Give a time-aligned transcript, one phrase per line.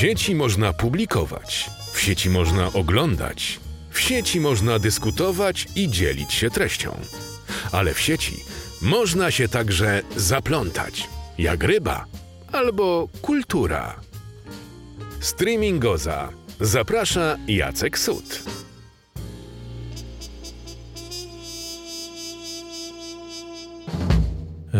[0.00, 3.60] sieci można publikować, w sieci można oglądać,
[3.90, 6.96] w sieci można dyskutować i dzielić się treścią.
[7.72, 8.36] Ale w sieci
[8.82, 11.08] można się także zaplątać,
[11.38, 12.04] jak ryba
[12.52, 14.00] albo kultura.
[15.20, 16.28] Streamingoza
[16.60, 18.42] zaprasza Jacek Sud.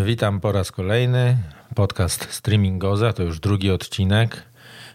[0.04, 1.36] Witam po raz kolejny.
[1.74, 4.49] Podcast Streamingoza to już drugi odcinek.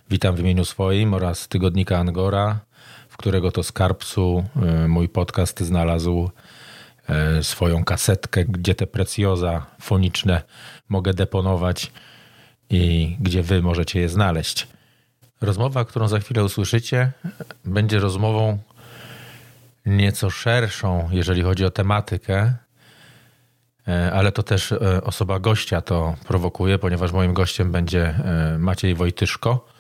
[0.10, 2.60] Witam w imieniu swoim oraz tygodnika Angora,
[3.10, 6.30] w którego to skarbcu e, mój podcast znalazł
[7.10, 10.42] e, swoją kasetkę, gdzie te precjoza foniczne
[10.90, 11.92] mogę deponować
[12.70, 14.68] i gdzie wy możecie je znaleźć.
[15.42, 17.12] Rozmowa, którą za chwilę usłyszycie,
[17.66, 18.60] będzie rozmową
[19.86, 22.54] nieco szerszą, jeżeli chodzi o tematykę,
[23.88, 28.20] e, ale to też osoba gościa to prowokuje, ponieważ moim gościem będzie
[28.60, 29.75] Maciej Wojtyszko,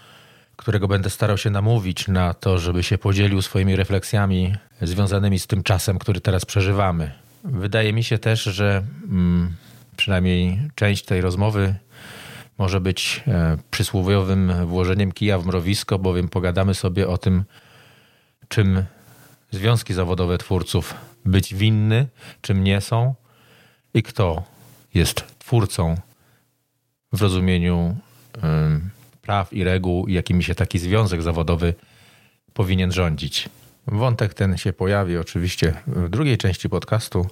[0.55, 5.63] którego będę starał się namówić na to, żeby się podzielił swoimi refleksjami związanymi z tym
[5.63, 7.11] czasem, który teraz przeżywamy.
[7.43, 9.55] Wydaje mi się też, że mm,
[9.97, 11.75] przynajmniej część tej rozmowy
[12.57, 17.43] może być e, przysłowiowym włożeniem kija w mrowisko, bowiem pogadamy sobie o tym,
[18.47, 18.83] czym
[19.51, 20.93] związki zawodowe twórców
[21.25, 22.07] być winny,
[22.41, 23.15] czym nie są
[23.93, 24.43] i kto
[24.93, 25.95] jest twórcą
[27.13, 27.95] w rozumieniu
[29.25, 31.73] praw i reguł, jakimi się taki związek zawodowy
[32.53, 33.49] powinien rządzić.
[33.87, 37.27] Wątek ten się pojawi oczywiście w drugiej części podcastu,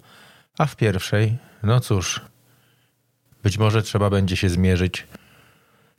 [0.58, 2.22] a w pierwszej, no cóż,
[3.44, 5.08] być może trzeba będzie się zmierzyć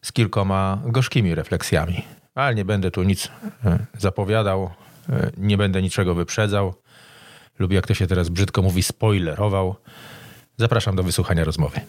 [0.03, 2.05] z kilkoma gorzkimi refleksjami.
[2.35, 3.31] Ale nie będę tu nic
[3.65, 4.71] e, zapowiadał,
[5.09, 6.75] e, nie będę niczego wyprzedzał
[7.59, 9.77] lub jak to się teraz brzydko mówi, spoilerował.
[10.57, 11.81] Zapraszam do wysłuchania rozmowy.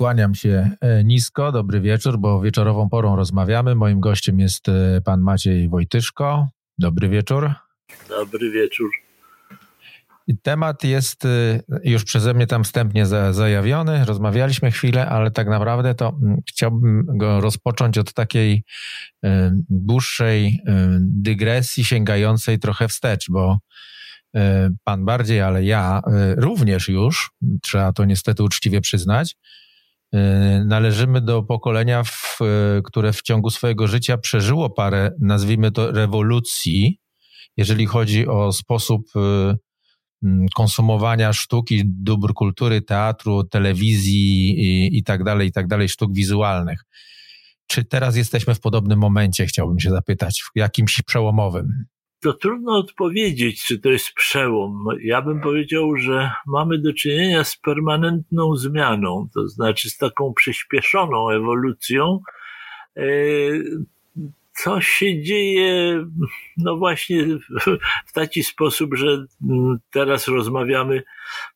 [0.00, 3.74] Kłaniam się e, nisko, dobry wieczór, bo wieczorową porą rozmawiamy.
[3.74, 6.48] Moim gościem jest e, pan Maciej Wojtyszko.
[6.78, 7.52] Dobry wieczór.
[8.08, 8.90] Dobry wieczór.
[10.42, 14.04] Temat jest e, już przeze mnie tam wstępnie zajawiony.
[14.04, 18.64] Rozmawialiśmy chwilę, ale tak naprawdę to mm, chciałbym go rozpocząć od takiej
[19.68, 20.60] dłuższej
[21.00, 23.58] dygresji sięgającej trochę wstecz, bo
[24.84, 26.02] pan bardziej, ale ja
[26.36, 27.30] również już,
[27.62, 29.36] trzeba to niestety uczciwie przyznać,
[30.64, 37.00] należymy do pokolenia, w, e, które w ciągu swojego życia przeżyło parę, nazwijmy to, rewolucji,
[37.56, 39.54] jeżeli chodzi o sposób e,
[40.54, 46.84] konsumowania sztuki, dóbr kultury, teatru, telewizji i, i tak dalej, i tak dalej, sztuk wizualnych.
[47.66, 51.84] Czy teraz jesteśmy w podobnym momencie, chciałbym się zapytać, w jakimś przełomowym?
[52.20, 54.84] To trudno odpowiedzieć, czy to jest przełom.
[55.02, 61.30] Ja bym powiedział, że mamy do czynienia z permanentną zmianą, to znaczy z taką przyspieszoną
[61.30, 62.20] ewolucją.
[64.60, 66.06] E, co się dzieje,
[66.56, 67.26] no właśnie
[68.06, 69.24] w taki sposób, że
[69.90, 71.02] teraz rozmawiamy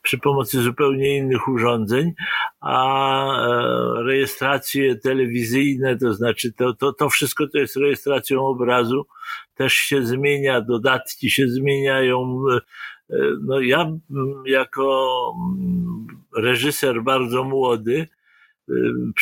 [0.02, 2.12] przy pomocy zupełnie innych urządzeń,
[2.60, 9.06] a e, rejestracje telewizyjne, to znaczy to, to, to wszystko to jest rejestracją obrazu,
[9.54, 12.44] też się zmienia, dodatki się zmieniają.
[13.10, 13.92] E, no ja
[14.46, 15.34] jako
[16.36, 18.08] reżyser bardzo młody,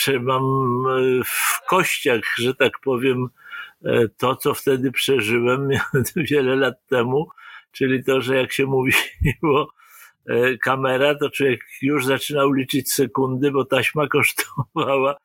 [0.09, 0.43] e, mam
[1.25, 3.29] w kościach, że tak powiem,
[4.17, 5.69] to, co wtedy przeżyłem
[6.31, 7.29] wiele lat temu,
[7.73, 9.69] czyli to, że jak się mówiło
[10.65, 15.17] kamera, to człowiek już zaczynał liczyć sekundy, bo taśma kosztowała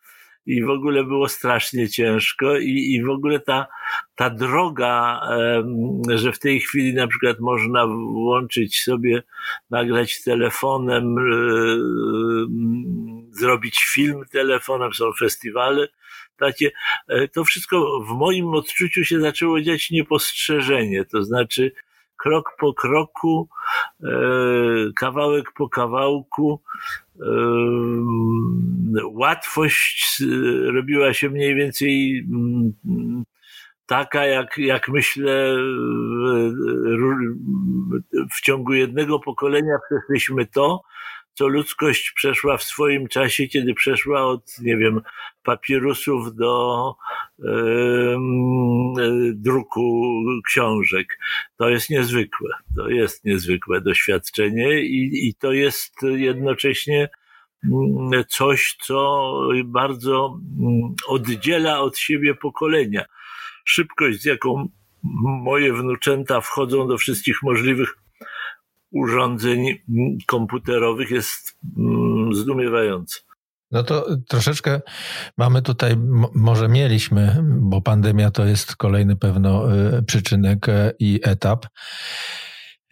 [0.48, 3.68] i w ogóle było strasznie ciężko i, i w ogóle ta,
[4.16, 5.22] ta droga,
[6.16, 9.24] że w tej chwili na przykład można włączyć sobie,
[9.70, 11.22] nagrać telefonem, e,
[13.32, 15.88] zrobić film telefonem, są festiwale,
[16.38, 16.72] takie,
[17.08, 21.72] e, to wszystko w moim odczuciu się zaczęło dziać niepostrzeżenie, to znaczy
[22.18, 23.50] krok po kroku,
[24.04, 24.08] e,
[24.96, 26.62] kawałek po kawałku,
[27.20, 27.26] e,
[29.06, 30.24] łatwość
[30.74, 33.24] robiła się mniej więcej mm,
[33.86, 35.58] taka, jak, jak myślę,
[38.36, 40.82] w ciągu jednego pokolenia przeszliśmy to,
[41.38, 45.02] co ludzkość przeszła w swoim czasie, kiedy przeszła od, nie wiem,
[45.44, 46.96] papirusów do
[47.40, 50.04] yy, druku
[50.46, 51.20] książek.
[51.58, 52.50] To jest niezwykłe.
[52.76, 57.10] To jest niezwykłe doświadczenie i, i to jest jednocześnie
[57.64, 59.32] mm, coś, co
[59.66, 63.06] bardzo mm, oddziela od siebie pokolenia.
[63.66, 64.70] Szybkość, z jaką
[65.44, 67.98] moje wnuczęta wchodzą do wszystkich możliwych
[68.92, 69.66] urządzeń
[70.28, 73.20] komputerowych jest mm, zdumiewające.
[73.72, 74.82] No to troszeczkę
[75.38, 75.96] mamy tutaj,
[76.36, 81.66] może mieliśmy, bo pandemia to jest kolejny pewno y, przyczynek y, i etap.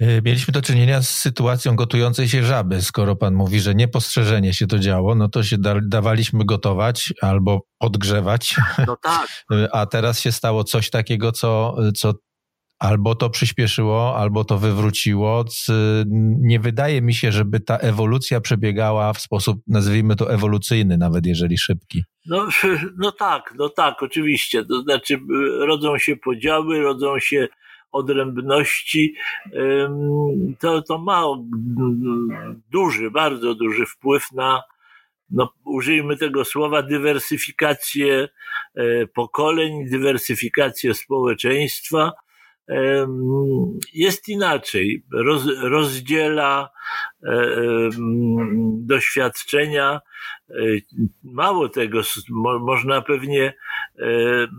[0.01, 2.81] Y, mieliśmy do czynienia z sytuacją gotującej się żaby.
[2.81, 7.61] Skoro pan mówi, że niepostrzeżenie się to działo, no to się da, dawaliśmy gotować albo
[7.79, 8.55] podgrzewać.
[8.87, 9.27] No tak.
[9.71, 12.13] A teraz się stało coś takiego, co, co
[12.79, 15.45] albo to przyspieszyło, albo to wywróciło.
[16.41, 21.57] Nie wydaje mi się, żeby ta ewolucja przebiegała w sposób, nazwijmy to ewolucyjny, nawet jeżeli
[21.57, 22.03] szybki.
[22.25, 22.47] No,
[23.03, 24.65] no tak, no tak, oczywiście.
[24.65, 25.19] To znaczy,
[25.59, 27.47] rodzą się podziały, rodzą się
[27.91, 29.15] odrębności.
[30.59, 31.23] To, to ma
[32.71, 34.61] duży, bardzo duży wpływ na,
[35.29, 38.27] no, użyjmy tego słowa, dywersyfikację
[38.75, 42.11] e, pokoleń, dywersyfikację społeczeństwa
[43.93, 45.03] jest inaczej.
[45.13, 46.69] Roz, rozdziela
[47.23, 47.89] e,
[48.77, 50.01] doświadczenia.
[50.49, 50.53] E,
[51.23, 52.01] mało tego,
[52.59, 53.53] można pewnie
[53.99, 54.03] e,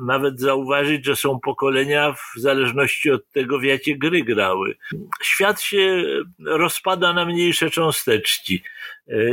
[0.07, 4.77] nawet zauważyć, że są pokolenia w zależności od tego, w jakie gry grały.
[5.23, 6.05] Świat się
[6.47, 8.63] rozpada na mniejsze cząsteczki.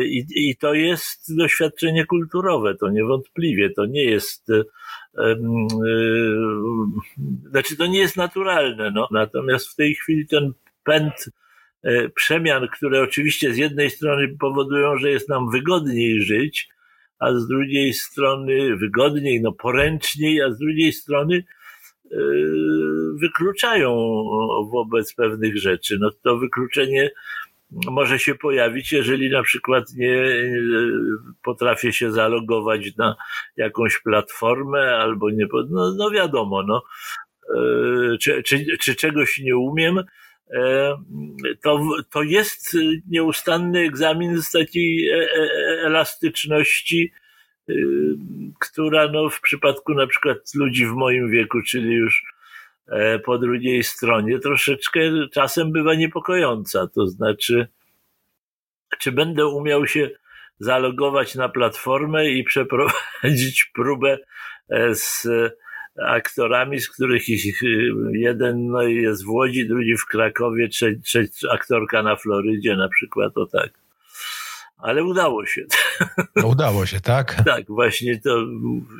[0.06, 3.69] I, I to jest doświadczenie kulturowe, to niewątpliwie.
[3.69, 4.51] To nie jest
[5.18, 5.36] E,
[7.50, 9.07] znaczy to nie jest naturalne, no.
[9.12, 10.53] Natomiast w tej chwili ten
[10.83, 11.31] pęd e,
[12.15, 16.69] przemian, które oczywiście z jednej strony powodują, że jest nam wygodniej żyć,
[17.19, 21.44] a z drugiej strony wygodniej, no poręczniej, a z drugiej strony
[22.12, 22.18] e,
[23.21, 23.89] wykluczają
[24.71, 25.97] wobec pewnych rzeczy.
[26.00, 27.12] No to wykluczenie
[27.91, 30.25] może się pojawić, jeżeli na przykład nie
[31.44, 33.15] potrafię się zalogować na
[33.57, 36.81] jakąś platformę albo nie, no, no wiadomo, no,
[37.56, 40.03] e, czy, czy, czy czegoś nie umiem, e,
[41.62, 41.80] to,
[42.12, 42.78] to jest
[43.10, 45.28] nieustanny egzamin z takiej e,
[45.86, 47.12] elastyczności,
[48.60, 52.24] która no, w przypadku na przykład ludzi w moim wieku, czyli już
[52.88, 55.00] E, po drugiej stronie troszeczkę
[55.34, 56.88] czasem bywa niepokojąca.
[56.88, 57.68] To znaczy,
[59.00, 60.10] czy będę umiał się
[60.60, 64.18] zalogować na platformę i przeprowadzić próbę
[64.69, 65.28] e, z
[66.01, 67.24] aktorami, z których
[68.13, 73.45] jeden no, jest w Łodzi, drugi w Krakowie, trzecia aktorka na Florydzie na przykład, o
[73.45, 73.82] tak
[74.78, 75.62] ale udało się.
[76.36, 77.44] No, udało się, tak?
[77.46, 78.38] tak, właśnie to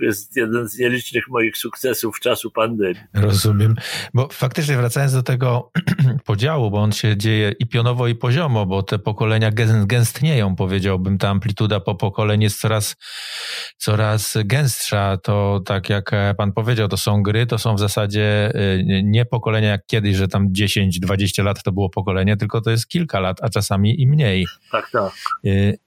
[0.02, 3.02] jest jeden z nielicznych moich sukcesów w czasu pandemii.
[3.14, 3.75] Rozumiem.
[4.14, 5.72] Bo faktycznie wracając do tego
[6.25, 9.52] podziału, bo on się dzieje i pionowo, i poziomo, bo te pokolenia
[9.86, 11.18] gęstnieją, powiedziałbym.
[11.18, 12.96] Ta amplituda po pokoleń jest coraz,
[13.78, 15.18] coraz gęstsza.
[15.18, 19.70] To tak jak pan powiedział, to są gry, to są w zasadzie y, nie pokolenia
[19.70, 23.50] jak kiedyś, że tam 10-20 lat to było pokolenie, tylko to jest kilka lat, a
[23.50, 24.46] czasami i mniej.
[24.72, 25.12] Tak, tak.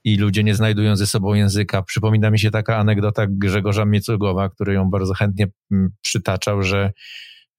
[0.04, 1.82] I ludzie nie znajdują ze sobą języka.
[1.82, 6.92] Przypomina mi się taka anegdota Grzegorza Miecugowa, który ją bardzo chętnie mm, przytaczał, że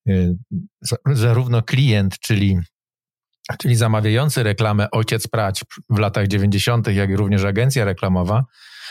[0.10, 0.36] y,
[1.06, 2.60] zarówno klient, czyli
[3.60, 8.46] czyli zamawiający reklamę Ojciec Prać w latach 90., jak i również agencja reklamowa,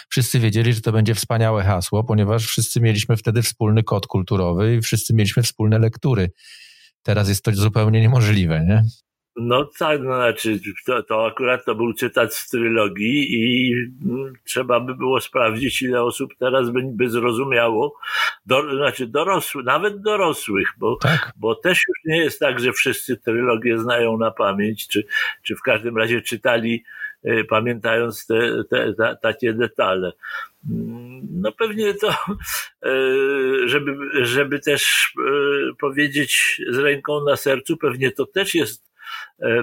[0.09, 4.83] wszyscy wiedzieli, że to będzie wspaniałe hasło, ponieważ wszyscy mieliśmy wtedy wspólny kod kulturowy i
[4.83, 6.31] wszyscy mieliśmy wspólne lektury.
[7.03, 8.85] Teraz jest to zupełnie niemożliwe, nie?
[9.37, 13.75] No tak, no znaczy to, to akurat to był cytat z trylogii i
[14.05, 17.99] mm, trzeba by było sprawdzić, ile osób teraz by, by zrozumiało,
[18.47, 21.33] do, znaczy dorosłych, nawet dorosłych, bo, tak.
[21.37, 25.07] bo też już nie jest tak, że wszyscy trylogię znają na pamięć, czy,
[25.43, 26.85] czy w każdym razie czytali
[27.27, 30.13] y, pamiętając te, te, te, takie detale.
[30.71, 32.15] Mm, no pewnie to,
[32.87, 38.86] y, żeby, żeby też y, powiedzieć z ręką na sercu, pewnie to też jest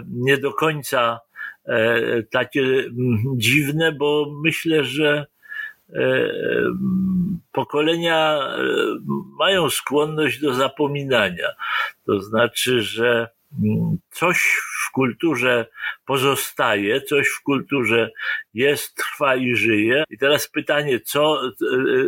[0.10, 1.20] nie do końca
[1.66, 5.26] e, takie mm, dziwne, bo myślę, że
[5.94, 6.30] e,
[7.52, 8.40] pokolenia
[9.40, 11.48] mają skłonność do zapominania.
[12.06, 13.30] To znaczy, że
[14.12, 14.38] coś
[14.88, 15.66] w kulturze
[16.06, 18.10] pozostaje, coś w kulturze
[18.54, 20.04] jest, trwa i żyje.
[20.10, 21.42] I teraz pytanie, co,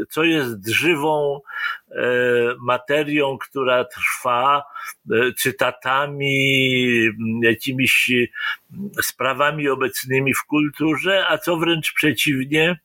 [0.10, 1.40] co jest żywą
[1.92, 2.02] e,
[2.60, 4.64] materią, która trwa,
[5.12, 6.88] e, cytatami,
[7.42, 8.12] jakimiś
[9.02, 12.80] sprawami obecnymi w kulturze, a co wręcz przeciwnie,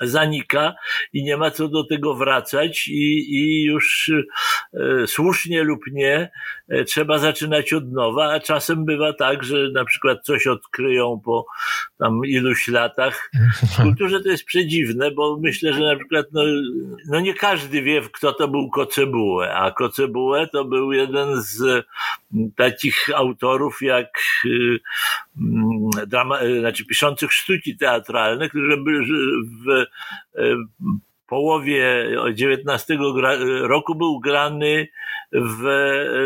[0.00, 0.74] zanika
[1.12, 4.12] i nie ma co do tego wracać i, i już
[4.74, 6.30] e, słusznie lub nie
[6.68, 11.46] e, trzeba zaczynać od nowa, a czasem bywa tak, że na przykład coś odkryją po
[11.98, 13.30] tam iluś latach.
[13.62, 16.42] W kulturze to jest przedziwne, bo myślę, że na przykład no,
[17.08, 21.86] no nie każdy wie, kto to był Kocebułę, a Kocebułę to był jeden z
[22.56, 24.80] takich autorów jak y,
[26.06, 29.84] drama, znaczy piszących sztuki teatralne, które były w,
[31.26, 33.00] połowie XIX
[33.60, 34.88] roku był grany
[35.32, 35.64] w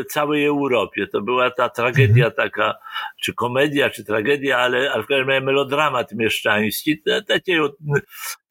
[0.09, 1.07] całej Europie.
[1.07, 2.33] To była ta tragedia mhm.
[2.33, 2.75] taka,
[3.23, 7.03] czy komedia, czy tragedia, ale, ale w każdym razie melodramat mieszczański.
[7.29, 7.63] Takie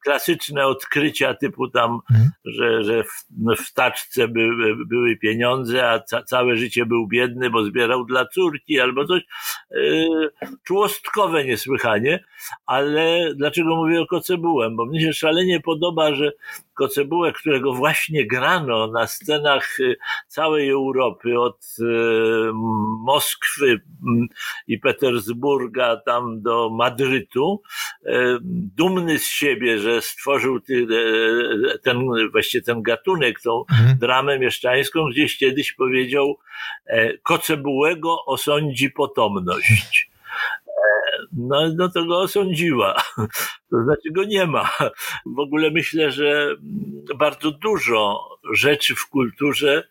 [0.04, 2.30] klasyczne odkrycia typu tam, mhm.
[2.44, 4.50] że, że w, no, w taczce by,
[4.86, 9.22] były pieniądze, a ca, całe życie był biedny, bo zbierał dla córki albo coś.
[9.70, 10.30] Yy,
[10.64, 12.24] człostkowe niesłychanie,
[12.66, 14.76] ale dlaczego mówię o Kocebułem?
[14.76, 16.32] Bo mnie się szalenie podoba, że
[16.78, 19.96] Kocebułę, którego właśnie grano na scenach y,
[20.28, 21.84] całej Europy, od y,
[23.00, 24.26] Moskwy mm,
[24.66, 27.62] i Petersburga tam do Madrytu,
[28.06, 28.10] y,
[28.76, 30.60] dumny z siebie, że stworzył
[31.82, 33.98] ten, właśnie ten gatunek, tą mhm.
[33.98, 36.38] dramę mieszczańską, gdzieś kiedyś powiedział,
[36.86, 40.08] e, Kocebułego osądzi potomność
[41.32, 43.02] no, no to go osądziła.
[43.70, 44.70] To znaczy go nie ma.
[45.36, 46.56] W ogóle myślę, że
[47.16, 49.88] bardzo dużo rzeczy w kulturze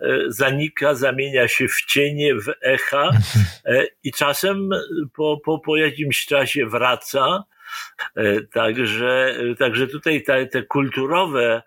[0.00, 3.10] e, zanika, zamienia się w cienie, w echa
[3.64, 4.70] e, i czasem
[5.16, 7.44] po, po, po jakimś czasie wraca.
[8.16, 11.62] E, także, także tutaj te, te kulturowe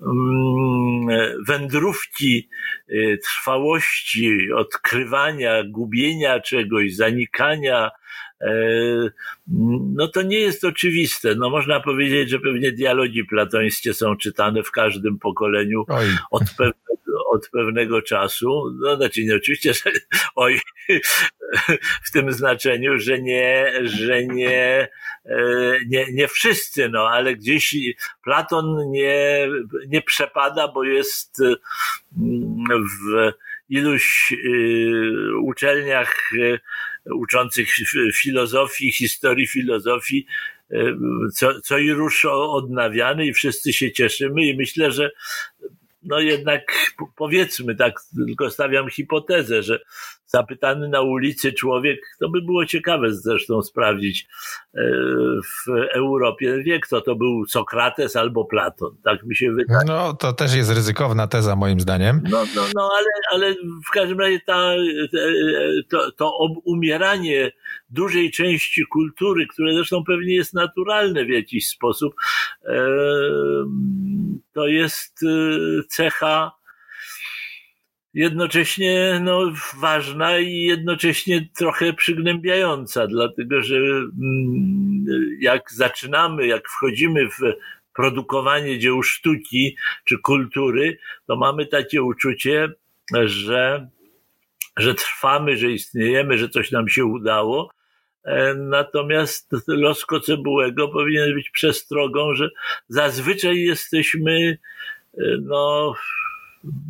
[0.00, 1.06] mm,
[1.46, 2.48] wędrówki
[3.24, 8.29] trwałości, odkrywania, gubienia czegoś, zanikania, E,
[9.94, 11.34] no to nie jest oczywiste.
[11.34, 15.84] No można powiedzieć, że pewnie dialogi platońskie są czytane w każdym pokoleniu
[16.30, 18.76] od pewnego, od pewnego czasu.
[18.80, 19.90] No znaczy nie oczywiście, że
[20.34, 20.60] oj,
[22.04, 24.88] w tym znaczeniu, że nie, że nie,
[25.24, 25.38] e,
[25.86, 27.76] nie, nie wszyscy, no ale gdzieś
[28.24, 29.48] Platon nie,
[29.88, 31.42] nie przepada, bo jest
[33.06, 33.32] w
[33.70, 36.60] iluś y, uczelniach y,
[37.14, 37.68] uczących
[38.14, 40.26] filozofii, historii filozofii,
[41.34, 45.10] co, co i rusz odnawiany i wszyscy się cieszymy i myślę, że
[46.02, 46.62] no jednak
[47.16, 47.94] powiedzmy tak,
[48.26, 49.80] tylko stawiam hipotezę, że
[50.30, 54.26] zapytany na ulicy człowiek, to by było ciekawe zresztą sprawdzić
[54.74, 54.80] e,
[55.42, 59.80] w Europie, wie kto to był Sokrates albo Platon, tak mi się wydaje.
[59.86, 62.20] No to też jest ryzykowna teza moim zdaniem.
[62.30, 63.54] No, no, no ale, ale
[63.88, 64.72] w każdym razie ta,
[65.90, 67.52] to, to umieranie
[67.90, 72.14] dużej części kultury, które zresztą pewnie jest naturalne w jakiś sposób,
[72.64, 72.76] e,
[74.52, 75.28] to jest e,
[75.88, 76.59] cecha
[78.14, 85.04] jednocześnie no, ważna i jednocześnie trochę przygnębiająca, dlatego że mm,
[85.40, 87.38] jak zaczynamy, jak wchodzimy w
[87.94, 92.68] produkowanie dzieł sztuki czy kultury, to mamy takie uczucie,
[93.24, 93.88] że,
[94.76, 97.70] że trwamy, że istniejemy, że coś nam się udało.
[98.24, 102.48] E, natomiast los Kocebułego powinien być przestrogą, że
[102.88, 104.58] zazwyczaj jesteśmy
[105.14, 105.94] e, no,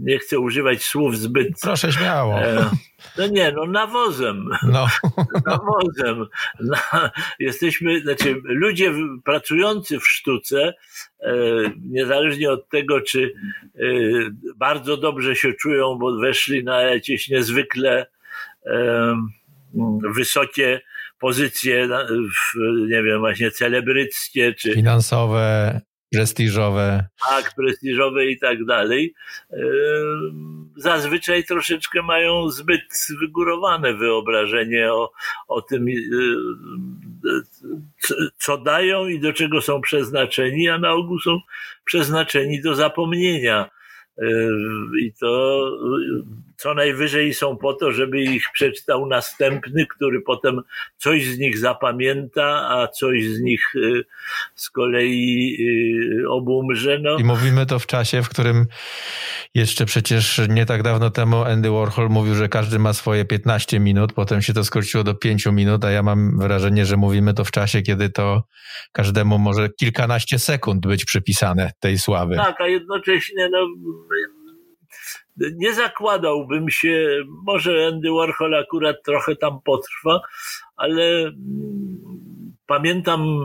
[0.00, 1.48] nie chcę używać słów zbyt.
[1.62, 2.40] Proszę śmiało.
[2.40, 2.70] E,
[3.18, 4.48] no nie, no nawozem.
[4.62, 4.86] No.
[5.46, 6.26] nawozem.
[6.60, 10.74] Na, jesteśmy, znaczy ludzie pracujący w sztuce,
[11.20, 11.32] e,
[11.80, 13.32] niezależnie od tego, czy
[13.74, 13.80] e,
[14.56, 18.06] bardzo dobrze się czują, bo weszli na jakieś niezwykle
[20.14, 20.80] wysokie
[21.18, 22.58] pozycje, w,
[22.88, 25.80] nie wiem, właśnie celebryckie, czy finansowe,
[26.12, 27.08] prestiżowe.
[27.28, 29.14] Tak, prestiżowe i tak dalej.
[30.76, 35.12] Zazwyczaj troszeczkę mają zbyt wygórowane wyobrażenie o,
[35.48, 35.86] o tym,
[38.38, 41.40] co dają i do czego są przeznaczeni, a na ogół są
[41.84, 43.70] przeznaczeni do zapomnienia.
[45.00, 45.60] I to
[46.60, 50.60] co najwyżej są po to, żeby ich przeczytał następny, który potem
[50.96, 54.04] coś z nich zapamięta, a coś z nich y,
[54.54, 55.56] z kolei
[56.22, 56.98] y, obumrze.
[56.98, 57.16] No.
[57.18, 58.66] I mówimy to w czasie, w którym
[59.54, 64.12] jeszcze przecież nie tak dawno temu Andy Warhol mówił, że każdy ma swoje 15 minut,
[64.12, 67.50] potem się to skróciło do 5 minut, a ja mam wrażenie, że mówimy to w
[67.50, 68.42] czasie, kiedy to
[68.92, 72.36] każdemu może kilkanaście sekund być przypisane tej sławy.
[72.36, 73.58] Tak, a jednocześnie no,
[75.56, 80.20] nie zakładałbym się, może Andy Warhol akurat trochę tam potrwa,
[80.76, 82.10] ale mm,
[82.66, 83.44] pamiętam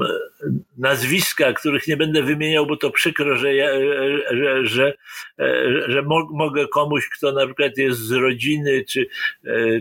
[0.77, 3.67] nazwiska, których nie będę wymieniał, bo to przykro, że, ja,
[4.31, 4.93] że, że,
[5.87, 9.07] że, mogę komuś, kto na przykład jest z rodziny, czy,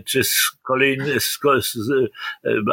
[0.05, 2.11] czy z kolejny, z, z,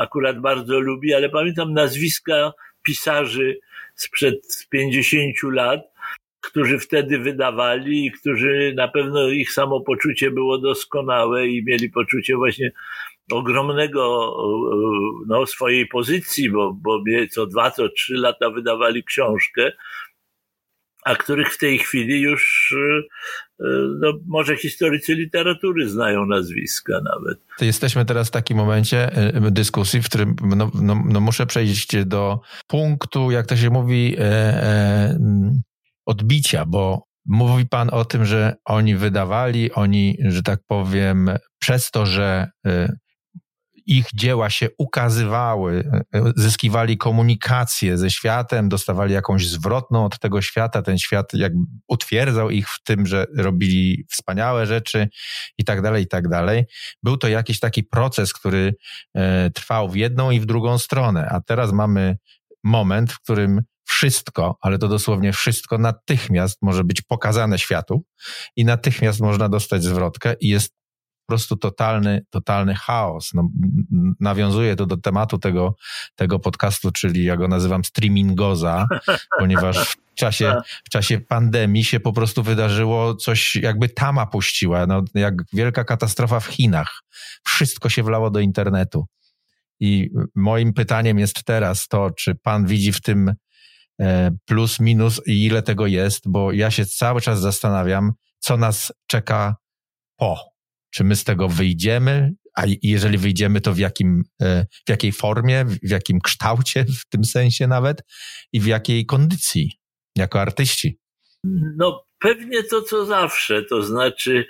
[0.01, 3.59] akurat bardzo lubi, ale pamiętam nazwiska pisarzy
[3.95, 5.92] sprzed 50 lat,
[6.43, 12.73] którzy wtedy wydawali i którzy na pewno ich samopoczucie było doskonałe i mieli poczucie właśnie
[13.33, 14.35] ogromnego
[15.27, 19.73] no, swojej pozycji, bo, bo co dwa, co trzy lata wydawali książkę,
[21.05, 22.75] a których w tej chwili już
[24.01, 27.39] no, może historycy literatury znają nazwiska nawet.
[27.61, 29.11] Jesteśmy teraz w takim momencie
[29.51, 34.23] dyskusji, w którym no, no, no muszę przejść do punktu, jak to się mówi, e,
[34.23, 35.19] e,
[36.07, 42.07] odbicia, bo Mówi Pan o tym, że oni wydawali, oni, że tak powiem, przez to,
[42.07, 42.97] że y,
[43.87, 50.43] ich dzieła się ukazywały, y, y, zyskiwali komunikację ze światem, dostawali jakąś zwrotną od tego
[50.43, 55.09] świata, ten świat jakby utwierdzał ich w tym, że robili wspaniałe rzeczy
[55.59, 56.65] i tak dalej, i tak dalej.
[57.03, 58.75] Był to jakiś taki proces, który
[59.55, 62.17] trwał w jedną i w drugą stronę, a teraz mamy
[62.65, 63.63] moment, w którym
[64.03, 68.05] wszystko, ale to dosłownie wszystko natychmiast może być pokazane światu
[68.57, 70.75] i natychmiast można dostać zwrotkę i jest
[71.27, 73.31] po prostu totalny, totalny chaos.
[73.35, 73.49] No,
[74.21, 75.75] nawiązuje to do tematu tego,
[76.15, 78.87] tego podcastu, czyli ja go nazywam streamingoza,
[79.39, 80.55] ponieważ w czasie,
[80.85, 86.41] w czasie pandemii się po prostu wydarzyło coś, jakby tama puściła, no, jak wielka katastrofa
[86.41, 87.03] w Chinach.
[87.45, 89.07] Wszystko się wlało do internetu.
[89.81, 93.35] I moim pytaniem jest teraz to, czy pan widzi w tym
[94.45, 99.57] plus, minus i ile tego jest, bo ja się cały czas zastanawiam, co nas czeka
[100.17, 100.53] po.
[100.91, 105.65] Czy my z tego wyjdziemy, a jeżeli wyjdziemy, to w, jakim, e, w jakiej formie,
[105.65, 108.03] w jakim kształcie, w tym sensie nawet,
[108.53, 109.73] i w jakiej kondycji
[110.17, 110.99] jako artyści?
[111.77, 114.47] No, pewnie to, co zawsze, to znaczy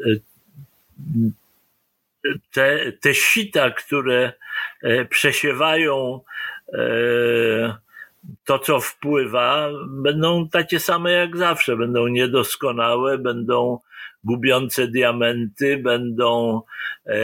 [0.00, 0.14] e,
[2.50, 4.32] te, te sita, które
[5.10, 6.20] przesiewają
[8.44, 11.76] to, co wpływa, będą takie same jak zawsze.
[11.76, 13.78] Będą niedoskonałe, będą
[14.24, 16.62] gubiące diamenty, będą
[17.06, 17.16] e,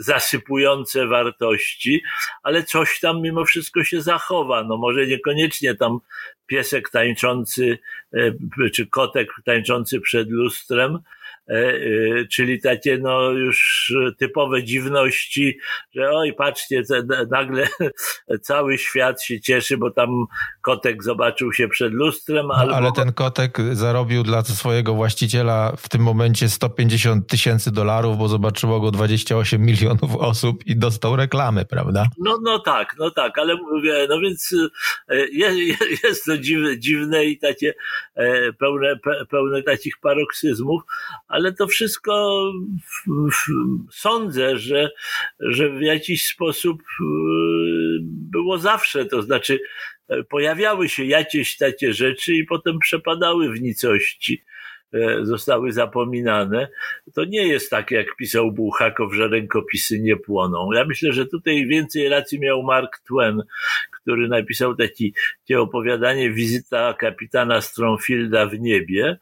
[0.00, 2.02] zasypujące wartości,
[2.42, 4.64] ale coś tam mimo wszystko się zachowa.
[4.64, 5.98] No może niekoniecznie tam
[6.46, 7.78] piesek tańczący,
[8.14, 10.98] e, czy kotek tańczący przed lustrem,
[12.32, 15.58] czyli takie no już typowe dziwności,
[15.94, 16.82] że oj patrzcie,
[17.30, 17.68] nagle
[18.42, 20.08] cały świat się cieszy, bo tam
[20.60, 22.46] kotek zobaczył się przed lustrem.
[22.46, 22.76] No, albo...
[22.76, 28.80] Ale ten kotek zarobił dla swojego właściciela w tym momencie 150 tysięcy dolarów, bo zobaczyło
[28.80, 32.06] go 28 milionów osób i dostał reklamy, prawda?
[32.18, 34.54] No, no tak, no tak, ale mówię, no więc
[35.08, 37.74] e, jest, jest to dziwne, dziwne i takie
[38.58, 38.96] pełne,
[39.30, 40.82] pełne takich paroksyzmów,
[41.36, 42.42] ale to wszystko
[43.90, 44.90] sądzę, że,
[45.40, 46.84] że w jakiś sposób y,
[48.02, 49.60] było zawsze, to znaczy
[50.08, 54.42] e, pojawiały się jakieś takie rzeczy i potem przepadały w nicości.
[54.42, 54.55] e,
[55.22, 56.68] zostały zapominane.
[57.14, 60.72] To nie jest tak, jak pisał Bułhakow, że rękopisy nie płoną.
[60.72, 63.42] Ja myślę, że tutaj więcej racji miał Mark Twain,
[63.90, 69.18] który napisał taki, takie opowiadanie Wizyta kapitana Stromfielda w niebie.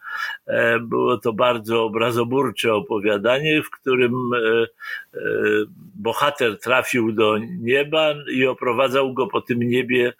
[0.47, 4.67] E, było to bardzo obrazoburcze opowiadanie, w którym e,
[5.15, 5.21] e,
[5.95, 10.13] bohater trafił do nieba i oprowadzał go po tym niebie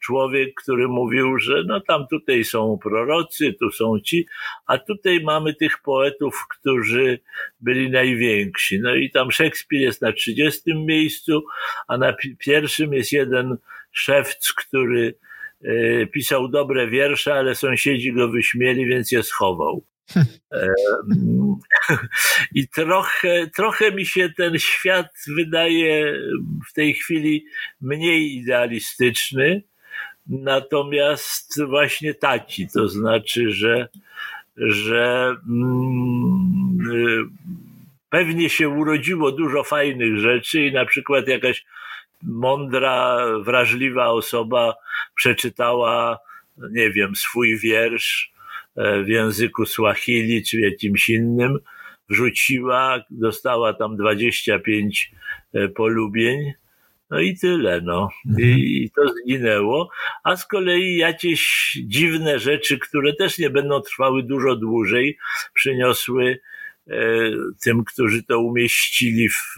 [0.00, 4.26] człowiek, który mówił, że no tam tutaj są prorocy, tu są ci,
[4.66, 7.20] a tutaj mamy tych poetów, którzy
[7.60, 8.80] byli najwięksi.
[8.80, 11.42] No i tam Szekspir jest na 30 miejscu,
[11.88, 13.56] a na pierwszym jest jeden
[13.92, 15.14] szewc, który
[15.64, 19.84] e, pisał dobre wiersze, ale sąsiedzi go wyśmieli, więc je schował.
[20.52, 20.74] E,
[22.54, 26.14] I trochę, trochę mi się ten świat wydaje
[26.70, 27.44] w tej chwili
[27.80, 29.62] mniej idealistyczny,
[30.26, 33.88] natomiast właśnie taki, to znaczy, że,
[34.68, 37.30] że mm,
[38.10, 41.64] pewnie się urodziło dużo fajnych rzeczy i na przykład jakaś
[42.22, 44.74] mądra, wrażliwa osoba
[45.14, 46.18] przeczytała,
[46.70, 48.32] nie wiem, swój wiersz
[48.76, 51.58] e, w języku Swahili czy jakimś innym,
[52.08, 55.12] wrzuciła, dostała tam 25
[55.54, 56.52] e, polubień.
[57.10, 58.08] No i tyle, no.
[58.24, 58.58] I, mhm.
[58.58, 59.90] I, to zginęło.
[60.24, 65.18] A z kolei jakieś dziwne rzeczy, które też nie będą trwały dużo dłużej,
[65.54, 66.40] przyniosły
[66.88, 66.94] e,
[67.62, 69.56] tym, którzy to umieścili w,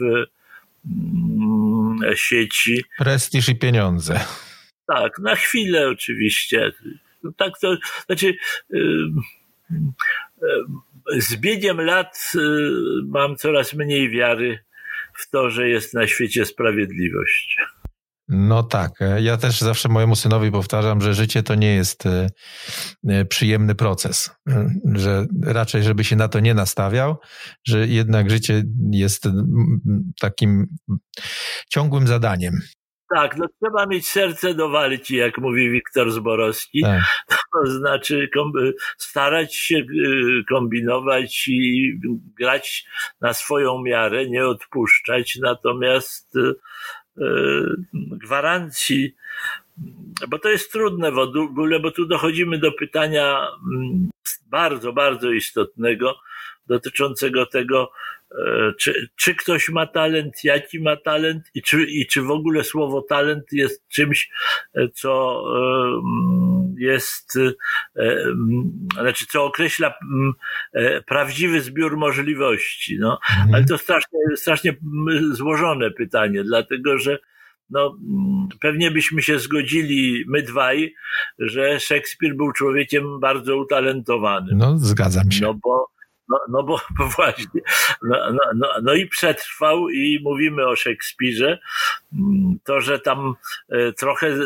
[0.87, 2.85] Mm, sieci.
[2.99, 4.21] Prestiż i pieniądze.
[4.87, 6.73] Tak, na chwilę oczywiście.
[7.23, 8.35] No tak to, znaczy
[11.19, 12.39] z biegiem lat y,
[13.07, 14.59] mam coraz mniej wiary
[15.19, 17.57] w to, że jest na świecie sprawiedliwość.
[18.29, 18.91] No tak.
[19.21, 22.27] Ja też zawsze mojemu synowi powtarzam, że życie to nie jest e,
[23.09, 24.31] e, przyjemny proces.
[24.95, 27.17] Że raczej, żeby się na to nie nastawiał,
[27.67, 29.29] że jednak życie jest
[30.21, 30.67] takim
[31.69, 32.55] ciągłym zadaniem.
[33.15, 36.81] Tak, no trzeba mieć serce do walki, jak mówi Wiktor Zborowski.
[36.83, 37.03] Tak.
[37.53, 38.31] To znaczy
[38.99, 39.85] starać się y,
[40.49, 41.93] kombinować i
[42.39, 42.87] grać
[43.21, 46.55] na swoją miarę, nie odpuszczać, natomiast y,
[47.19, 47.23] y,
[47.95, 49.15] gwarancji,
[50.29, 54.11] bo to jest trudne w ogóle, bo tu dochodzimy do pytania mm,
[54.47, 56.15] bardzo, bardzo istotnego
[56.67, 57.93] dotyczącego tego,
[58.39, 62.65] E, czy, czy ktoś ma talent, jaki ma talent i czy, i czy w ogóle
[62.65, 64.31] słowo talent jest czymś,
[64.75, 66.03] e, co e,
[66.83, 67.39] jest,
[69.01, 69.95] znaczy co określa
[71.07, 72.99] prawdziwy zbiór możliwości.
[73.01, 73.19] No.
[73.31, 73.55] Mhm.
[73.55, 74.77] Ale to strasznie, strasznie
[75.33, 77.19] złożone pytanie, dlatego że
[77.71, 77.99] no,
[78.61, 80.95] pewnie byśmy się zgodzili, my dwaj,
[81.39, 84.59] że Szekspir był człowiekiem bardzo utalentowanym.
[84.59, 85.43] No, zgadzam się.
[85.43, 85.93] No bo
[86.33, 86.81] no, no bo,
[87.17, 87.61] właśnie,
[88.03, 91.59] no, no, no, no i przetrwał i mówimy o Szekspirze.
[92.65, 93.35] To, że tam
[93.69, 94.37] e, trochę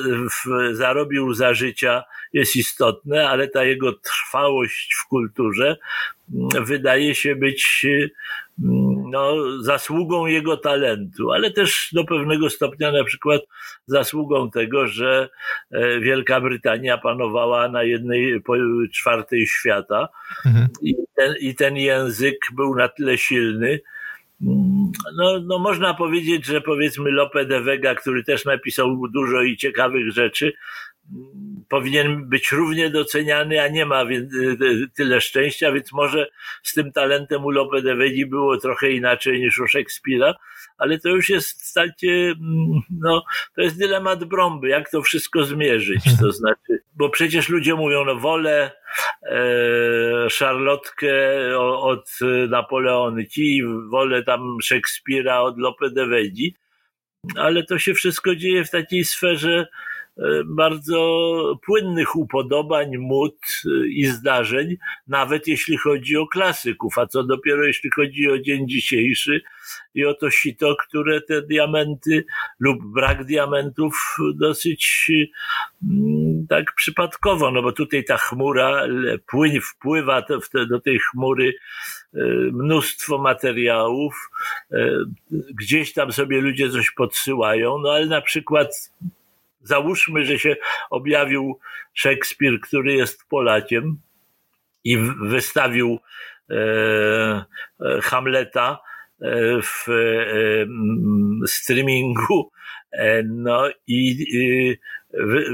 [0.72, 5.76] zarobił za życia jest istotne, ale ta jego trwałość w kulturze
[6.60, 7.86] wydaje się być
[8.58, 13.40] no, zasługą jego talentu, ale też do pewnego stopnia na przykład
[13.86, 15.28] zasługą tego, że
[15.70, 18.42] e, Wielka Brytania panowała na jednej
[18.92, 20.08] czwartej świata
[20.46, 20.68] mhm.
[20.82, 23.80] i, ten, i ten język był na tyle silny,
[25.16, 30.12] no, no można powiedzieć, że powiedzmy Lope de Vega, który też napisał dużo i ciekawych
[30.12, 30.52] rzeczy,
[31.68, 34.28] powinien być równie doceniany, a nie ma y,
[34.62, 36.26] y, tyle szczęścia, więc może
[36.62, 40.34] z tym talentem u Lope de Vegi było trochę inaczej niż u Szekspira,
[40.78, 46.04] ale to już jest takie, mm, no, to jest dylemat brąby, jak to wszystko zmierzyć,
[46.20, 48.70] to znaczy, bo przecież ludzie mówią, no wolę
[49.22, 51.18] e, Szarlotkę
[51.58, 52.10] od
[52.48, 56.56] Napoleonki, wolę tam Szekspira od Lope de Vegi,
[57.36, 59.95] ale to się wszystko dzieje w takiej sferze E,
[60.46, 64.76] bardzo płynnych upodobań, mód e, i zdarzeń,
[65.06, 69.42] nawet jeśli chodzi o klasyków, a co dopiero jeśli chodzi o dzień dzisiejszy
[69.94, 72.24] i o to sito, które te diamenty
[72.58, 75.10] lub brak diamentów dosyć
[75.82, 78.86] mm, tak przypadkowo, no bo tutaj ta chmura
[79.26, 80.22] płyń, wpływa
[80.70, 81.54] do tej chmury
[82.14, 82.18] e,
[82.52, 84.30] mnóstwo materiałów,
[85.54, 88.90] gdzieś tam sobie ludzie coś podsyłają, no ale na przykład
[89.66, 90.56] załóżmy, że się
[90.90, 91.58] objawił
[91.94, 94.00] Szekspir, który jest Polakiem
[94.84, 95.98] i wystawił
[96.50, 97.44] e, e,
[98.02, 98.78] Hamleta
[99.20, 102.50] e, w e, streamingu,
[102.92, 104.26] e, no i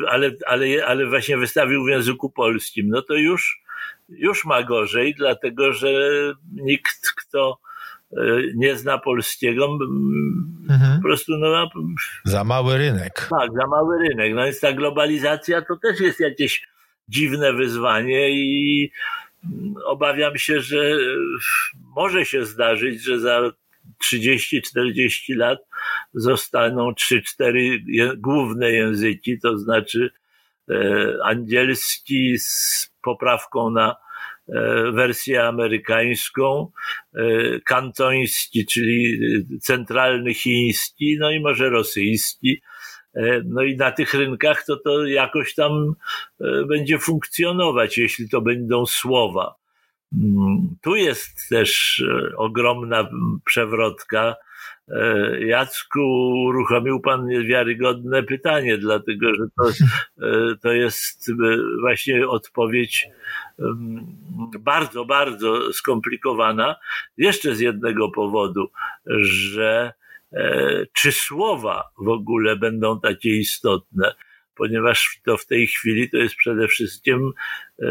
[0.09, 3.63] ale, ale, ale właśnie wystawił w języku polskim, no to już,
[4.09, 5.89] już ma gorzej, dlatego że
[6.53, 7.59] nikt, kto
[8.55, 9.79] nie zna polskiego,
[10.71, 10.97] mhm.
[10.97, 11.69] po prostu no,
[12.25, 13.29] za mały rynek.
[13.41, 14.35] Tak, za mały rynek.
[14.35, 16.67] No więc ta globalizacja to też jest jakieś
[17.09, 18.91] dziwne wyzwanie i
[19.85, 20.97] obawiam się, że
[21.97, 23.41] może się zdarzyć, że za
[24.15, 25.59] 30-40 lat
[26.15, 27.79] zostaną 3-4
[28.17, 30.11] główne języki, to znaczy
[30.71, 34.02] e, angielski z poprawką na E,
[34.93, 36.71] wersję amerykańską,
[37.15, 37.21] e,
[37.61, 39.19] kantoński, czyli
[39.61, 42.63] centralny chiński, no i może rosyjski.
[43.15, 45.95] E, no i na tych rynkach to to jakoś tam
[46.69, 49.55] będzie funkcjonować, jeśli to będą słowa.
[50.13, 52.03] Mm, tu jest też
[52.37, 53.09] ogromna
[53.45, 54.37] przewrotka.
[55.41, 56.01] Jacku,
[56.47, 59.85] uruchomił Pan wiarygodne pytanie, dlatego że to,
[60.63, 61.31] to jest
[61.81, 63.09] właśnie odpowiedź
[64.61, 66.77] bardzo, bardzo skomplikowana,
[67.17, 68.71] jeszcze z jednego powodu,
[69.21, 69.93] że
[70.33, 74.15] e, czy słowa w ogóle będą takie istotne,
[74.55, 77.33] ponieważ to w tej chwili to jest przede wszystkim
[77.83, 77.87] e,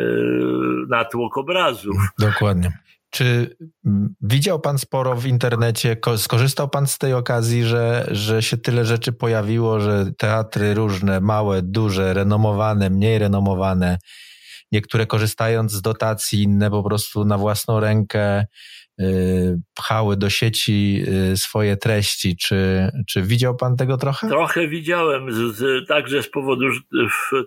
[0.87, 1.95] natłok obrazów.
[2.19, 2.71] Dokładnie.
[3.11, 3.55] Czy
[4.21, 5.97] widział Pan sporo w internecie?
[6.17, 11.61] Skorzystał Pan z tej okazji, że, że się tyle rzeczy pojawiło, że teatry różne, małe,
[11.61, 13.97] duże, renomowane, mniej renomowane,
[14.71, 18.45] niektóre korzystając z dotacji, inne po prostu na własną rękę
[19.01, 22.37] y, pchały do sieci y, swoje treści.
[22.37, 24.27] Czy, czy widział pan tego trochę?
[24.27, 26.65] Trochę widziałem, z, z, także z powodu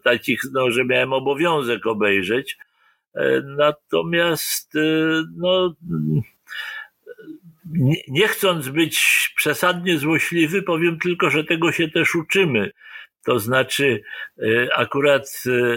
[0.04, 2.56] takich, no, że miałem obowiązek obejrzeć.
[3.14, 5.74] E, natomiast, y, no,
[8.08, 8.98] nie, chcąc być
[9.36, 12.70] przesadnie złośliwy, powiem tylko, że tego się też uczymy.
[13.24, 14.02] To znaczy,
[14.38, 15.76] e, akurat e, e,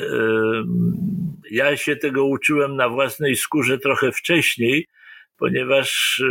[1.51, 4.87] ja się tego uczyłem na własnej skórze trochę wcześniej,
[5.37, 6.21] ponieważ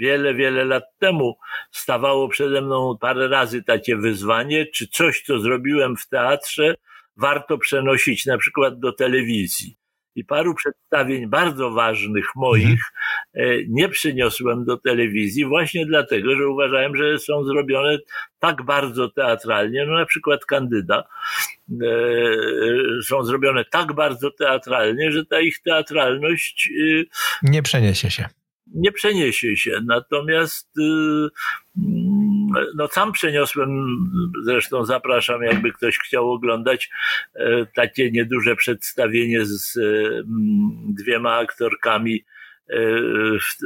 [0.00, 1.36] wiele, wiele lat temu
[1.70, 6.74] stawało przede mną parę razy takie wyzwanie, czy coś, co zrobiłem w teatrze,
[7.16, 9.77] warto przenosić na przykład do telewizji
[10.18, 12.80] i paru przedstawień bardzo ważnych moich
[13.34, 13.64] mhm.
[13.68, 17.98] nie przyniosłem do telewizji właśnie dlatego, że uważałem, że są zrobione
[18.38, 21.04] tak bardzo teatralnie, no na przykład Kandyda,
[21.70, 21.84] e,
[23.06, 27.04] są zrobione tak bardzo teatralnie, że ta ich teatralność e,
[27.42, 28.28] nie przeniesie się.
[28.74, 29.80] Nie przeniesie się.
[29.84, 30.68] Natomiast
[32.74, 33.96] no sam przeniosłem,
[34.44, 36.90] zresztą zapraszam, jakby ktoś chciał oglądać
[37.34, 40.24] e, takie nieduże przedstawienie z mm,
[40.88, 42.24] dwiema aktorkami
[42.70, 42.76] e,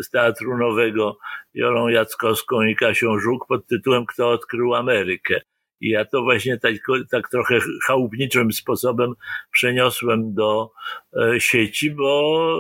[0.02, 1.18] z Teatru Nowego,
[1.54, 5.40] Jolą Jackowską i Kasią Żuk pod tytułem Kto odkrył Amerykę.
[5.82, 6.74] I ja to właśnie tak,
[7.10, 9.14] tak trochę chałupniczym sposobem
[9.50, 10.70] przeniosłem do
[11.16, 12.58] e, sieci, bo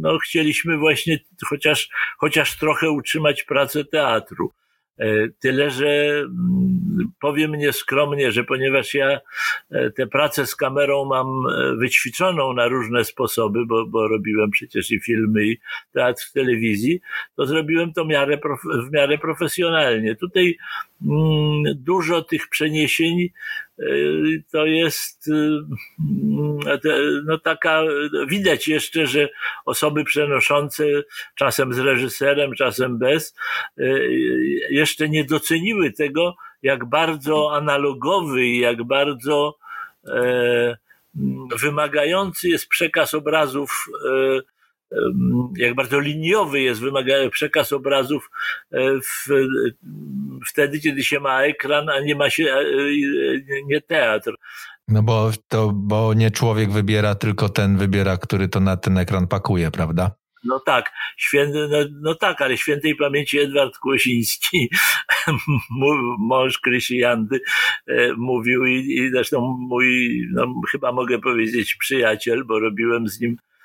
[0.00, 1.18] no, chcieliśmy właśnie
[1.48, 4.52] chociaż, chociaż trochę utrzymać pracę teatru.
[4.98, 9.20] E, tyle, że mm, powiem nieskromnie, że ponieważ ja
[9.70, 14.90] e, tę pracę z kamerą mam e, wyćwiczoną na różne sposoby, bo, bo robiłem przecież
[14.90, 15.58] i filmy, i
[15.92, 17.00] teatr w telewizji,
[17.36, 18.38] to zrobiłem to miarę,
[18.88, 20.16] w miarę profesjonalnie.
[20.16, 20.56] Tutaj
[21.06, 23.28] mm, dużo tych przeniesień
[24.52, 25.30] to jest
[27.24, 27.82] no taka,
[28.28, 29.28] widać jeszcze, że
[29.64, 30.84] osoby przenoszące,
[31.34, 33.34] czasem z reżyserem, czasem bez,
[34.70, 39.58] jeszcze nie doceniły tego, jak bardzo analogowy i jak bardzo
[40.06, 40.76] e,
[41.56, 44.40] wymagający jest przekaz obrazów e,
[45.56, 48.30] jak bardzo liniowy jest wymagany przekaz obrazów
[48.72, 49.28] e, w,
[50.48, 52.64] wtedy, kiedy się ma ekran, a nie ma się e,
[53.66, 54.34] nie teatr.
[54.88, 59.28] No bo to, bo nie człowiek wybiera, tylko ten wybiera, który to na ten ekran
[59.28, 60.10] pakuje, prawda?
[60.44, 64.70] No tak, święty, no, no, tak, ale świętej pamięci Edward Kłosiński,
[66.18, 67.40] mąż Krysi Jandy,
[67.86, 73.32] e, mówił i, i zresztą mój, no, chyba mogę powiedzieć przyjaciel, bo robiłem z nim
[73.32, 73.55] e,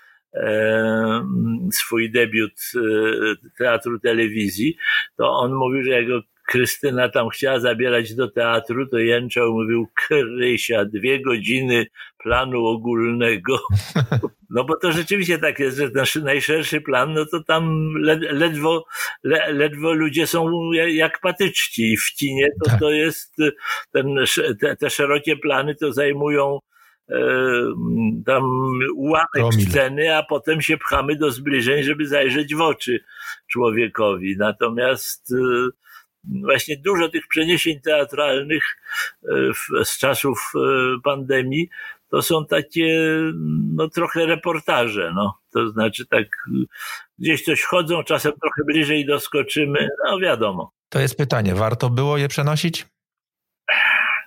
[1.74, 2.80] swój debiut e,
[3.58, 4.76] teatru telewizji,
[5.18, 10.86] to on mówił, że jego Krystyna tam chciała zabierać do teatru, to jęczał, mówił, Krysia,
[10.86, 11.86] dwie godziny
[12.18, 13.60] planu ogólnego.
[14.54, 17.94] No bo to rzeczywiście tak jest, że nasz najszerszy plan, no to tam
[18.32, 18.86] ledwo,
[19.54, 21.98] ledwo ludzie są jak patyczci.
[21.98, 22.80] W kinie to, tak.
[22.80, 23.36] to jest,
[23.92, 24.16] ten,
[24.62, 26.60] te, te szerokie plany to zajmują
[28.26, 28.44] tam
[28.96, 33.04] ułamek sceny, a potem się pchamy do zbliżeń, żeby zajrzeć w oczy
[33.48, 34.36] człowiekowi.
[34.38, 35.70] Natomiast e,
[36.24, 38.64] właśnie dużo tych przeniesień teatralnych
[39.24, 40.60] e, z czasów e,
[41.04, 41.70] pandemii
[42.10, 43.18] to są takie,
[43.76, 45.38] no trochę reportaże, no.
[45.54, 46.28] To znaczy tak,
[47.20, 50.72] gdzieś coś chodzą, czasem trochę bliżej doskoczymy, no wiadomo.
[50.90, 52.86] To jest pytanie, warto było je przenosić?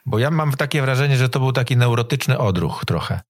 [0.07, 3.21] Bo ja mam takie wrażenie, że to był taki neurotyczny odruch trochę.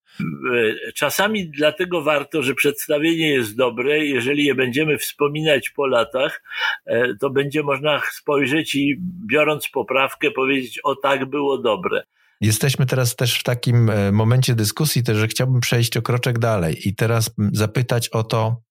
[0.95, 3.99] Czasami dlatego warto, że przedstawienie jest dobre.
[3.99, 6.43] Jeżeli je będziemy wspominać po latach,
[6.87, 8.97] e, to będzie można spojrzeć i
[9.31, 12.05] biorąc poprawkę powiedzieć, o tak było dobre.
[12.41, 16.89] Jesteśmy teraz też w takim e, momencie dyskusji, też, że chciałbym przejść o kroczek dalej
[16.89, 18.63] i teraz zapytać o to,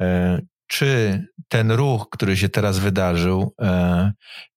[0.00, 3.54] e, czy ten ruch, który się teraz wydarzył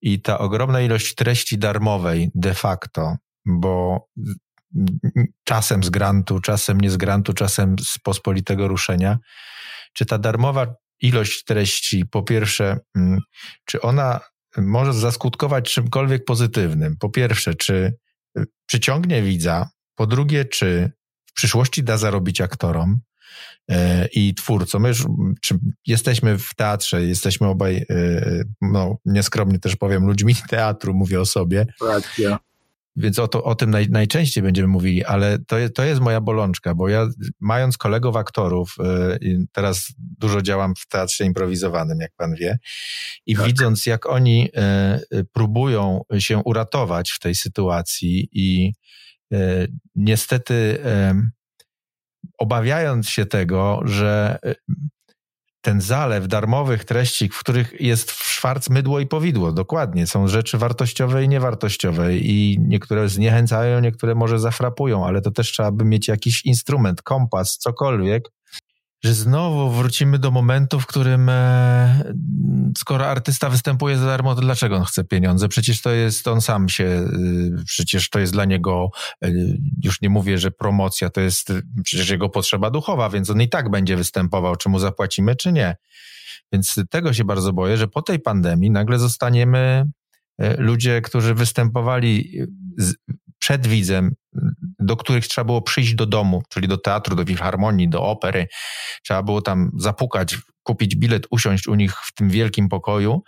[0.01, 4.05] i ta ogromna ilość treści darmowej de facto, bo
[5.43, 9.17] czasem z grantu, czasem nie z grantu, czasem z pospolitego ruszenia.
[9.93, 13.19] Czy ta darmowa ilość treści, po pierwsze, mm,
[13.65, 14.19] czy ona
[14.57, 16.95] może zaskutkować czymkolwiek pozytywnym?
[16.99, 17.93] Po pierwsze, czy
[18.37, 19.69] y, przyciągnie widza?
[19.95, 20.91] Po drugie, czy
[21.25, 22.99] w przyszłości da zarobić aktorom?
[23.71, 24.81] E, i twórcom.
[24.81, 25.05] My już
[25.87, 31.65] jesteśmy w teatrze, jesteśmy obaj, e, no nieskromnie też powiem, ludźmi teatru, mówię o sobie.
[31.81, 32.39] Racja.
[32.95, 36.75] Więc o, to, o tym naj, najczęściej będziemy mówili, ale to, to jest moja bolączka,
[36.75, 37.07] bo ja
[37.39, 38.75] mając kolegów aktorów,
[39.21, 42.59] yy, teraz dużo działam w teatrze improwizowanym, jak pan wie,
[43.25, 43.45] i tak.
[43.45, 44.49] widząc jak oni
[45.11, 48.73] yy, próbują się uratować w tej sytuacji i
[49.31, 50.79] yy, niestety
[52.41, 54.39] obawiając się tego, że
[55.61, 59.51] ten zalew darmowych treści, w których jest szwarc, mydło i powidło.
[59.51, 60.07] Dokładnie.
[60.07, 65.71] Są rzeczy wartościowe i niewartościowe i niektóre zniechęcają, niektóre może zafrapują, ale to też trzeba
[65.71, 68.29] by mieć jakiś instrument, kompas, cokolwiek,
[69.03, 72.13] że znowu wrócimy do momentu, w którym e,
[72.77, 75.47] skoro artysta występuje za darmo, to dlaczego on chce pieniądze?
[75.47, 78.89] Przecież to jest on sam się, y, przecież to jest dla niego,
[79.25, 83.49] y, już nie mówię, że promocja, to jest przecież jego potrzeba duchowa, więc on i
[83.49, 85.75] tak będzie występował, czy mu zapłacimy, czy nie.
[86.53, 89.85] Więc tego się bardzo boję, że po tej pandemii nagle zostaniemy
[90.37, 92.39] e, ludzie, którzy występowali
[93.39, 94.15] przed widzem,
[94.79, 98.47] do których trzeba było przyjść do domu, czyli do teatru, do filharmonii, do opery.
[99.03, 103.23] Trzeba było tam zapukać, kupić bilet, usiąść u nich w tym wielkim pokoju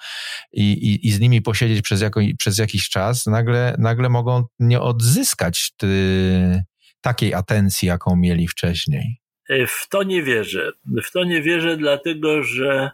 [0.53, 3.25] i, i, i z nimi posiedzieć przez, jako, przez jakiś czas.
[3.25, 6.63] Nagle, nagle mogą nie odzyskać ty,
[7.01, 9.21] takiej atencji, jaką mieli wcześniej.
[9.49, 10.71] E, w to nie wierzę.
[11.03, 12.91] W to nie wierzę, dlatego że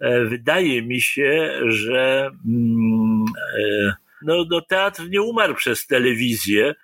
[0.00, 2.30] e, wydaje mi się, że.
[2.46, 3.24] Mm,
[3.60, 6.74] e, no, no, teatr nie umarł przez telewizję,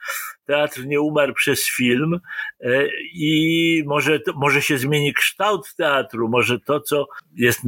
[0.46, 2.20] teatr nie umarł przez film
[2.60, 7.60] e, i może, może się zmieni kształt teatru, może to, co jest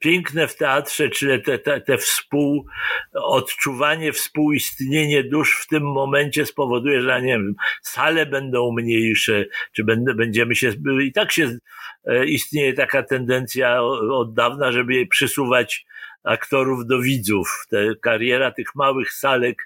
[0.00, 7.22] piękne w teatrze, czyli te, te, te współodczuwanie, współistnienie dusz w tym momencie spowoduje, że
[7.22, 10.72] nie wiem, sale będą mniejsze, czy będę, będziemy się,
[11.02, 11.58] i tak się
[12.04, 15.86] e, istnieje taka tendencja od dawna, żeby jej przysuwać
[16.24, 17.66] aktorów do widzów.
[17.70, 19.58] Te kariera tych małych salek,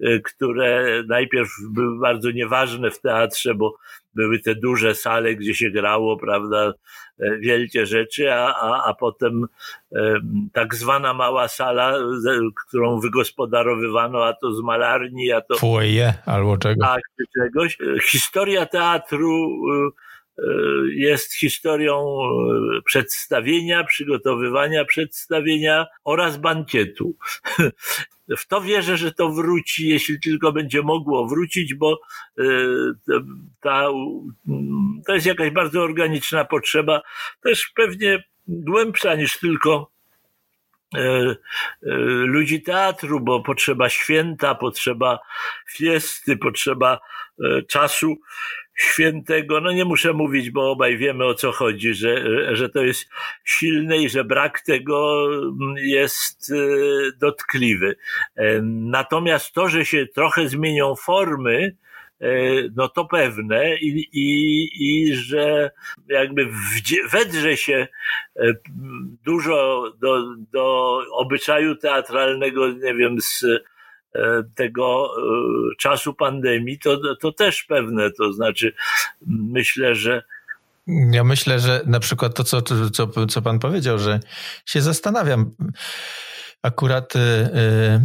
[0.00, 3.74] y, które najpierw były bardzo nieważne w teatrze, bo
[4.14, 6.72] były te duże sale, gdzie się grało, prawda,
[7.18, 9.46] e, wielkie rzeczy, a, a, a potem
[9.92, 10.20] e,
[10.52, 11.98] tak zwana mała sala,
[12.66, 15.54] którą wygospodarowywano, a to z malarni, a to...
[15.54, 16.88] Foyer albo czegoś.
[16.88, 17.02] Tak,
[17.38, 17.78] czegoś.
[18.02, 19.48] Historia teatru
[19.90, 20.03] y,
[20.94, 22.18] jest historią
[22.78, 27.16] e, przedstawienia, przygotowywania przedstawienia oraz bankietu.
[28.38, 32.00] W to wierzę, że to wróci, jeśli tylko będzie mogło wrócić, bo
[32.38, 32.42] e,
[33.60, 33.86] ta,
[35.06, 37.02] to jest jakaś bardzo organiczna potrzeba,
[37.42, 39.90] też pewnie głębsza niż tylko
[40.94, 41.34] e,
[42.26, 45.18] ludzi teatru, bo potrzeba święta, potrzeba
[45.70, 47.00] fiesty, potrzeba
[47.68, 48.16] czasu
[48.74, 52.24] świętego, no nie muszę mówić, bo obaj wiemy o co chodzi, że,
[52.56, 53.10] że to jest
[53.44, 57.96] silne i że brak tego mm, jest y, dotkliwy.
[58.36, 61.76] E, natomiast to, że się trochę zmienią formy,
[62.20, 62.28] e,
[62.76, 65.70] no to pewne i, i, i że
[66.08, 66.48] jakby
[67.12, 67.88] wedrze się
[68.36, 68.54] e,
[69.24, 73.73] dużo do, do obyczaju teatralnego, nie wiem, z E,
[74.54, 78.10] tego e, czasu pandemii, to, to też pewne.
[78.10, 78.74] To znaczy,
[79.26, 80.22] myślę, że
[80.86, 84.20] ja myślę, że na przykład to, co, co, co pan powiedział, że
[84.66, 85.50] się zastanawiam.
[86.64, 88.00] Akurat y, y,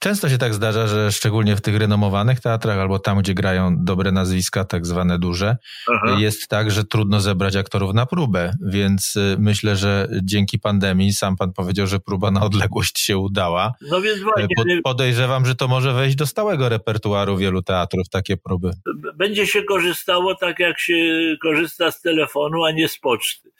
[0.00, 4.12] często się tak zdarza, że szczególnie w tych renomowanych teatrach albo tam, gdzie grają dobre
[4.12, 5.56] nazwiska, tak zwane duże,
[5.88, 6.16] Aha.
[6.18, 11.36] jest tak, że trudno zebrać aktorów na próbę, więc y, myślę, że dzięki pandemii, sam
[11.36, 13.72] pan powiedział, że próba na odległość się udała.
[13.80, 14.48] No więc właśnie.
[14.56, 18.70] Pod, podejrzewam, że to może wejść do stałego repertuaru wielu teatrów, takie próby.
[19.14, 20.94] Będzie się korzystało tak, jak się
[21.42, 23.50] korzysta z telefonu, a nie z poczty.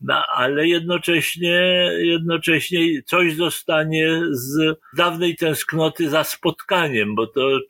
[0.00, 7.60] No, ale jednocześnie, jednocześnie coś zostanie z dawnej tęsknoty za spotkaniem, bo to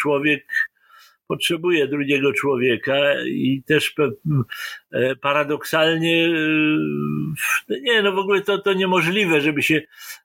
[0.00, 0.46] człowiek
[1.28, 3.94] potrzebuje drugiego człowieka i też
[4.92, 6.26] e, paradoksalnie,
[7.70, 9.80] e, nie, no w ogóle to, to niemożliwe, żeby się,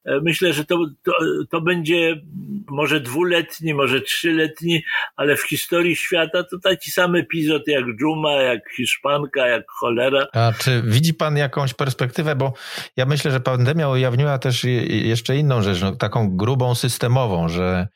[0.06, 1.12] e, myślę, że to, to,
[1.50, 2.22] to będzie
[2.68, 4.84] może dwuletni, może trzyletni,
[5.16, 10.28] ale w historii świata to taki sam epizod jak Dżuma, jak Hiszpanka, jak cholera.
[10.34, 12.54] A czy widzi pan jakąś perspektywę, bo
[12.98, 17.88] ja myślę, że pandemia ujawniła też jeszcze inną rzecz, no, taką grubą systemową, że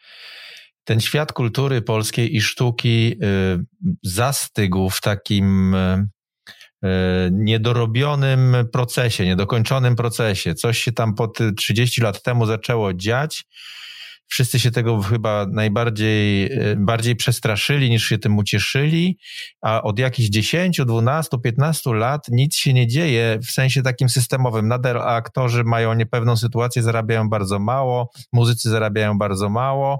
[0.87, 3.65] ten świat kultury polskiej i sztuki y,
[4.03, 6.05] zastygł w takim y,
[6.85, 6.87] y,
[7.31, 10.55] niedorobionym procesie, niedokończonym procesie.
[10.55, 13.45] Coś się tam po 30 lat temu zaczęło dziać
[14.27, 19.17] Wszyscy się tego chyba najbardziej e, bardziej przestraszyli niż się tym ucieszyli,
[19.61, 24.67] a od jakichś 10, 12, 15 lat nic się nie dzieje w sensie takim systemowym.
[24.67, 29.99] Nadal aktorzy mają niepewną sytuację, zarabiają bardzo mało, muzycy zarabiają bardzo mało,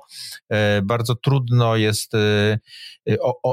[0.50, 2.58] e, bardzo trudno jest e,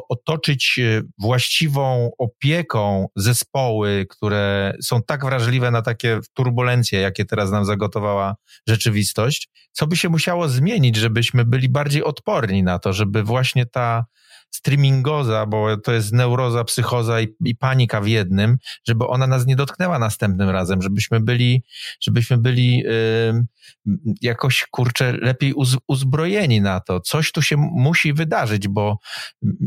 [0.08, 0.80] otoczyć
[1.18, 8.36] właściwą opieką zespoły, które są tak wrażliwe na takie turbulencje, jakie teraz nam zagotowała
[8.68, 9.48] rzeczywistość.
[9.72, 10.63] Co by się musiało zmienić?
[10.64, 14.04] Zmienić, żebyśmy byli bardziej odporni na to, żeby właśnie ta
[14.50, 18.56] streamingoza, bo to jest neuroza, psychoza i, i, panika w jednym,
[18.88, 21.62] żeby ona nas nie dotknęła następnym razem, żebyśmy byli,
[22.00, 27.00] żebyśmy byli yy, jakoś, kurczę, lepiej uz, uzbrojeni na to.
[27.00, 28.98] Coś tu się musi wydarzyć, bo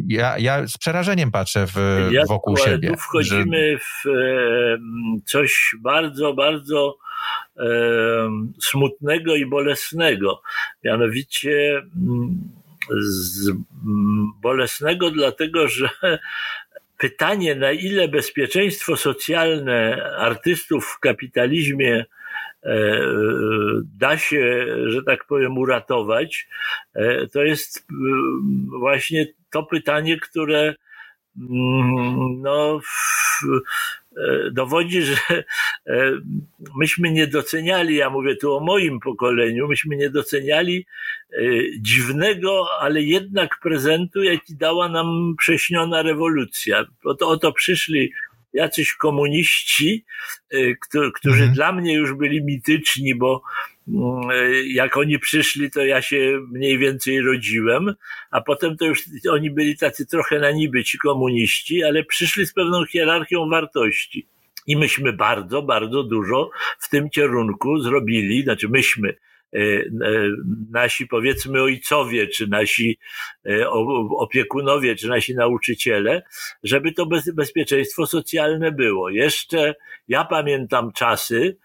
[0.08, 2.90] ja, ja z przerażeniem patrzę w, ja, wokół siebie.
[2.90, 3.78] Tu wchodzimy że...
[3.80, 4.10] w
[5.26, 6.98] coś bardzo, bardzo
[8.62, 10.42] smutnego i bolesnego.
[10.84, 11.82] Mianowicie
[13.00, 13.52] z
[14.42, 15.90] bolesnego, dlatego że
[16.98, 22.06] pytanie, na ile bezpieczeństwo socjalne artystów w kapitalizmie
[22.64, 23.02] e,
[23.98, 26.48] da się, że tak powiem, uratować,
[26.94, 27.84] e, to jest e,
[28.80, 30.76] właśnie to pytanie, które
[31.38, 32.80] mm, no,
[34.52, 35.16] dowodzi, że
[35.88, 36.12] e,
[36.76, 40.86] myśmy nie doceniali, ja mówię tu o moim pokoleniu, myśmy nie doceniali
[41.32, 41.38] e,
[41.80, 46.86] dziwnego, ale jednak prezentu, jaki dała nam prześniona rewolucja.
[47.04, 48.12] Oto, oto przyszli
[48.54, 50.06] jacyś komuniści,
[51.16, 51.54] którzy mhm.
[51.54, 53.42] dla mnie już byli mityczni, bo
[54.68, 57.94] jak oni przyszli, to ja się mniej więcej rodziłem,
[58.32, 62.54] a potem to już oni byli tacy trochę na niby ci komuniści, ale przyszli z
[62.54, 64.28] pewną hierarchią wartości.
[64.68, 69.10] I myśmy bardzo, bardzo dużo w tym kierunku zrobili, znaczy myśmy,
[69.54, 69.86] e, e,
[70.72, 73.00] nasi powiedzmy ojcowie, czy nasi
[74.18, 76.24] opiekunowie, czy nasi nauczyciele,
[76.64, 79.10] żeby to bezpieczeństwo socjalne było.
[79.10, 79.76] Jeszcze
[80.08, 81.58] ja pamiętam czasy,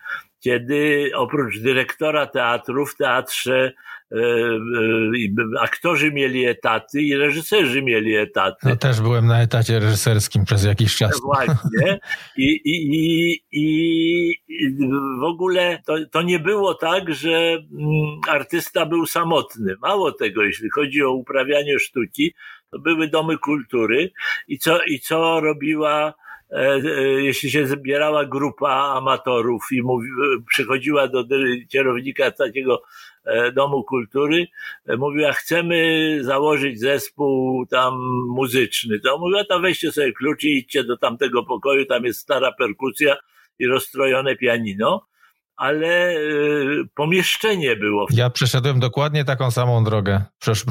[0.42, 3.72] kiedy oprócz dyrektora teatru w teatrze
[4.12, 8.68] e, e, aktorzy mieli etaty i reżyserzy mieli etaty.
[8.68, 11.20] No też byłem na etacie reżyserskim przez jakiś czas.
[11.20, 12.00] Właśnie.
[12.36, 14.76] I, i, i, i
[15.20, 19.74] w ogóle to, to nie było tak, że mm, artysta był samotny.
[19.82, 22.34] Mało tego, jeśli chodzi o uprawianie sztuki,
[22.70, 24.12] to były domy kultury
[24.48, 26.14] i co, i co robiła
[27.18, 30.08] jeśli się zbierała grupa amatorów i mówi,
[30.48, 31.24] przychodziła do
[31.68, 32.82] kierownika takiego
[33.24, 34.46] e, domu kultury,
[34.98, 37.94] mówiła, chcemy założyć zespół tam
[38.28, 39.00] muzyczny.
[39.00, 43.16] To mówiła, to weźcie sobie klucz i idźcie do tamtego pokoju, tam jest stara perkusja
[43.58, 45.11] i rozstrojone pianino
[45.62, 48.06] ale y, pomieszczenie było.
[48.10, 50.22] Ja przeszedłem dokładnie taką samą drogę.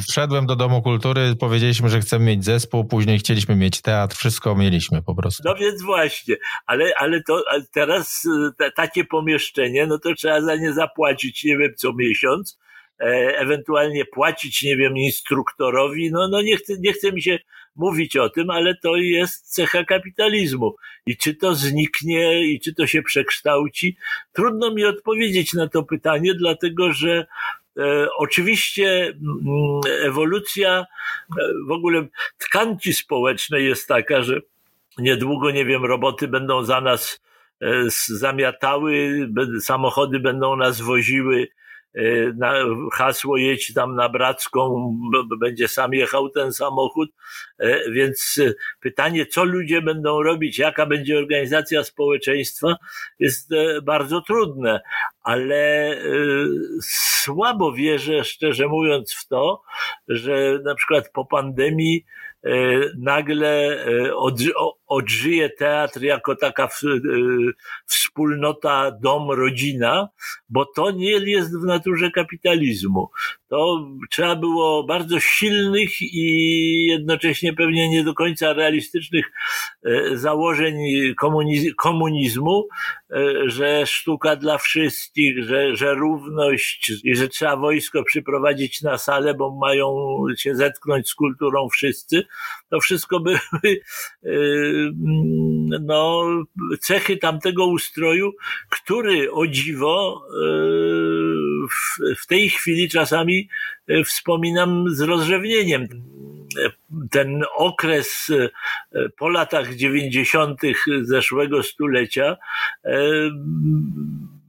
[0.09, 5.01] Wszedłem do Domu Kultury, powiedzieliśmy, że chcemy mieć zespół, później chcieliśmy mieć teatr, wszystko mieliśmy
[5.01, 5.43] po prostu.
[5.45, 6.35] No więc właśnie,
[6.65, 11.71] ale, ale to teraz y, takie pomieszczenie, no to trzeba za nie zapłacić, nie wiem,
[11.77, 12.59] co miesiąc,
[13.37, 17.39] ewentualnie płacić, nie wiem, instruktorowi, no, no nie, chce, nie chce mi się
[17.75, 20.75] mówić o tym, ale to jest cecha kapitalizmu.
[21.05, 23.97] I czy to zniknie, i czy to się przekształci,
[24.33, 27.25] trudno mi odpowiedzieć na to pytanie, dlatego że
[27.77, 30.85] E, oczywiście mm, ewolucja e,
[31.67, 34.41] w ogóle tkanki społecznej jest taka, że
[34.97, 37.21] niedługo, nie wiem, roboty będą za nas
[37.61, 39.27] e, zamiatały,
[39.61, 41.47] samochody będą nas woziły,
[42.35, 42.53] na,
[42.93, 44.93] hasło jedź tam na Bracką,
[45.39, 47.09] będzie sam jechał ten samochód,
[47.63, 52.75] y, więc y, pytanie, co ludzie będą robić, jaka będzie organizacja społeczeństwa,
[53.19, 53.49] jest
[53.83, 54.81] bardzo trudne,
[55.23, 55.95] ale
[56.81, 59.61] słabo wierzę, szczerze mówiąc, w to,
[60.07, 62.05] że na przykład po pandemii
[62.97, 63.85] nagle
[64.91, 66.69] odżyje teatr jako taka
[67.85, 70.09] wspólnota, dom, rodzina,
[70.49, 73.09] bo to nie jest w naturze kapitalizmu.
[73.49, 79.31] To trzeba było bardzo silnych i jednocześnie pewnie nie do końca realistycznych
[79.85, 80.75] e, założeń
[81.77, 82.67] komunizmu,
[83.11, 89.33] e, że sztuka dla wszystkich, że, że równość i że trzeba wojsko przyprowadzić na salę,
[89.33, 89.95] bo mają
[90.37, 92.23] się zetknąć z kulturą wszyscy.
[92.69, 93.39] To wszystko były
[95.81, 96.23] no,
[96.79, 98.31] cechy tamtego ustroju,
[98.69, 100.21] który o dziwo
[102.17, 103.49] w tej chwili czasami
[103.87, 105.87] e, wspominam z rozrzewnieniem.
[107.11, 112.37] Ten okres e, po latach dziewięćdziesiątych zeszłego stulecia
[112.85, 112.99] e,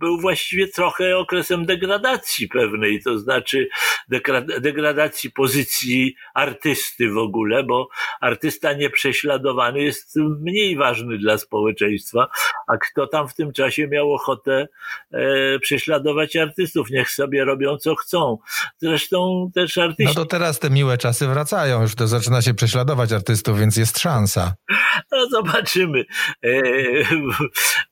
[0.02, 3.68] był właściwie trochę okresem degradacji pewnej, to znaczy
[4.60, 7.88] degradacji pozycji artysty w ogóle, bo
[8.20, 12.28] artysta nieprześladowany jest mniej ważny dla społeczeństwa,
[12.66, 14.68] a kto tam w tym czasie miał ochotę
[15.12, 18.38] e, prześladować artystów, niech sobie robią co chcą.
[18.78, 20.14] Zresztą też artyści...
[20.16, 23.98] No to teraz te miłe czasy wracają, już to zaczyna się prześladować artystów, więc jest
[23.98, 24.54] szansa.
[25.12, 26.04] No zobaczymy.
[26.44, 26.62] E,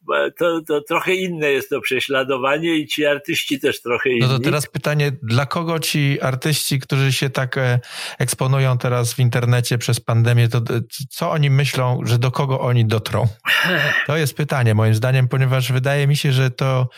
[0.38, 4.20] to, to trochę inne jest to prześladowanie prześladowanie i ci artyści też trochę inni.
[4.20, 7.80] No to teraz pytanie, dla kogo ci artyści, którzy się tak e,
[8.18, 10.62] eksponują teraz w internecie przez pandemię, to
[11.10, 13.26] co oni myślą, że do kogo oni dotrą?
[14.06, 16.88] To jest pytanie moim zdaniem, ponieważ wydaje mi się, że to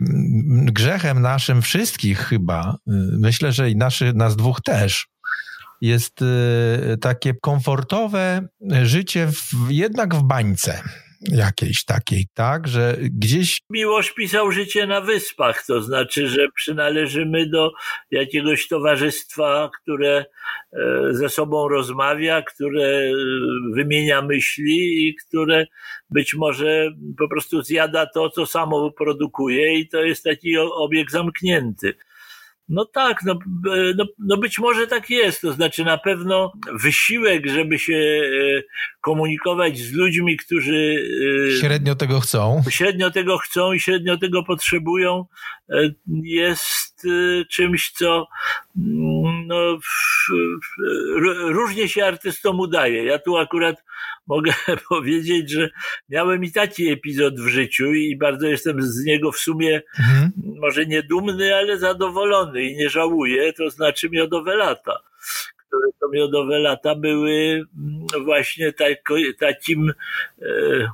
[0.00, 5.06] mm, grzechem naszym wszystkich chyba, y, myślę, że i naszy, nas dwóch też,
[5.80, 8.48] jest y, takie komfortowe
[8.82, 10.82] życie w, jednak w bańce
[11.28, 13.58] jakiejś takiej, tak, że gdzieś...
[13.70, 17.72] Miłosz pisał życie na wyspach, to znaczy, że przynależymy do
[18.10, 20.24] jakiegoś towarzystwa, które
[20.72, 23.12] e, ze sobą rozmawia, które e,
[23.74, 25.66] wymienia myśli i które
[26.10, 31.94] być może po prostu zjada to, co samo produkuje i to jest taki obieg zamknięty.
[32.68, 33.38] No tak, no,
[33.96, 35.40] no, no być może tak jest.
[35.40, 36.52] To znaczy na pewno
[36.82, 38.62] wysiłek, żeby się e,
[39.00, 41.06] komunikować z ludźmi, którzy
[41.54, 42.62] e, średnio tego chcą.
[42.70, 45.24] Średnio tego chcą i średnio tego potrzebują,
[45.63, 45.63] e,
[46.22, 47.06] jest
[47.50, 48.26] czymś, co
[48.76, 49.78] mm, no,
[51.48, 53.04] różnie się artystom udaje.
[53.04, 53.84] Ja tu akurat
[54.26, 54.52] mogę
[54.88, 55.70] powiedzieć, że
[56.08, 60.32] miałem i taki epizod w życiu i bardzo jestem z niego w sumie mhm.
[60.60, 65.00] może nie dumny, ale zadowolony i nie żałuję, to znaczy miodowe lata
[65.74, 68.98] które to miodowe lata były mm, właśnie tak,
[69.38, 69.92] takim
[70.42, 70.88] e,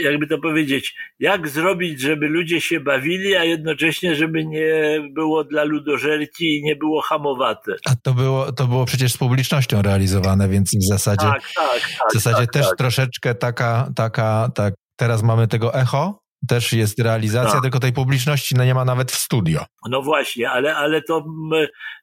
[0.00, 5.64] jakby to powiedzieć, jak zrobić, żeby ludzie się bawili, a jednocześnie, żeby nie było dla
[5.64, 7.72] ludożerci i nie było hamowate.
[7.86, 12.10] A to było, to było przecież z publicznością realizowane, więc w zasadzie, tak, tak, tak,
[12.10, 12.78] w zasadzie tak, też tak.
[12.78, 17.62] troszeczkę taka, taka, tak, teraz mamy tego echo, też jest realizacja, tak.
[17.62, 19.64] tylko tej publiczności no nie ma nawet w studio.
[19.90, 21.24] No właśnie, ale, ale to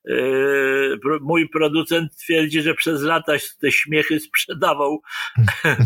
[0.06, 5.02] yy, mój producent twierdzi, że przez lata te śmiechy sprzedawał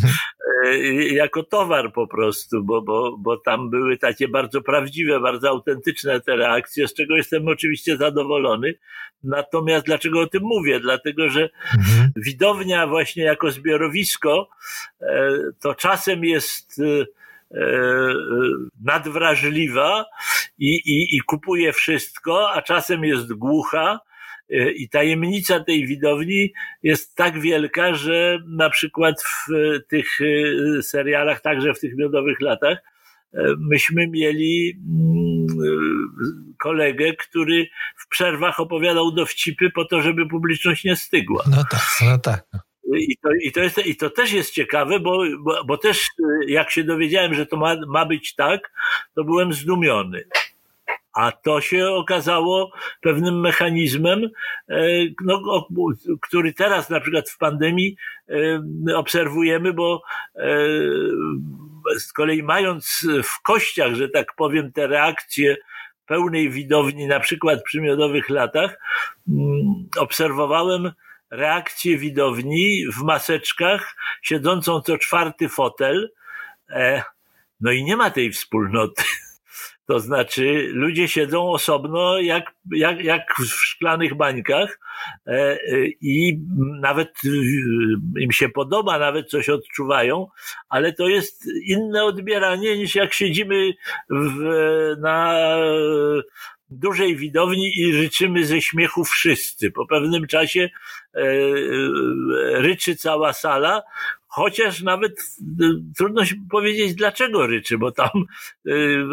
[1.12, 6.36] jako towar po prostu, bo, bo, bo tam były takie bardzo prawdziwe, bardzo autentyczne te
[6.36, 8.74] reakcje, z czego jestem oczywiście zadowolony.
[9.24, 10.80] Natomiast dlaczego o tym mówię?
[10.80, 12.12] Dlatego, że mhm.
[12.16, 14.50] widownia właśnie jako zbiorowisko
[15.02, 15.08] yy,
[15.62, 16.82] to czasem jest
[17.52, 18.14] E, e,
[18.84, 20.06] nadwrażliwa
[20.58, 24.00] i, i, i kupuje wszystko, a czasem jest głucha.
[24.50, 29.52] E, I tajemnica tej widowni jest tak wielka, że na przykład w
[29.90, 30.08] tych
[30.82, 32.78] serialach, także w tych miodowych latach,
[33.60, 35.46] myśmy mieli mm,
[36.60, 37.68] kolegę, który
[37.98, 41.44] w przerwach opowiadał dowcipy po to, żeby publiczność nie stygła.
[41.52, 42.46] No tak, no tak.
[42.98, 46.08] I to, i, to jest, I to też jest ciekawe, bo, bo, bo też
[46.48, 48.72] jak się dowiedziałem, że to ma, ma być tak,
[49.16, 50.24] to byłem zdumiony.
[51.16, 54.30] A to się okazało pewnym mechanizmem,
[54.70, 54.88] e,
[55.22, 55.68] no,
[56.22, 57.96] który teraz na przykład w pandemii
[58.30, 60.02] e, obserwujemy, bo
[60.36, 60.40] e,
[62.00, 65.58] z kolei mając w kościach, że tak powiem, te reakcje
[66.06, 68.80] pełnej widowni, na przykład przy miodowych latach,
[69.30, 70.92] mm, obserwowałem
[71.32, 76.12] reakcję widowni w maseczkach, siedzącą co czwarty fotel.
[77.62, 79.04] No i nie ma tej wspólnoty.
[79.88, 84.80] To znaczy, ludzie siedzą osobno, jak, jak, jak w szklanych bańkach
[85.28, 85.58] e, e,
[86.02, 86.40] i
[86.82, 87.14] nawet
[88.20, 90.28] im się podoba, nawet coś odczuwają,
[90.70, 93.74] ale to jest inne odbieranie niż jak siedzimy
[94.10, 94.44] w,
[95.00, 95.46] na
[96.70, 99.72] dużej widowni i ryczymy ze śmiechu wszyscy.
[99.72, 100.70] Po pewnym czasie
[101.14, 101.22] e,
[102.62, 103.82] ryczy cała sala,
[104.36, 105.66] chociaż nawet e,
[105.98, 108.10] trudno się powiedzieć dlaczego ryczy, bo tam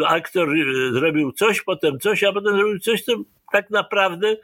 [0.07, 0.49] aktor
[0.93, 3.13] zrobił coś, potem coś, a potem zrobił coś, co
[3.51, 4.37] tak naprawdę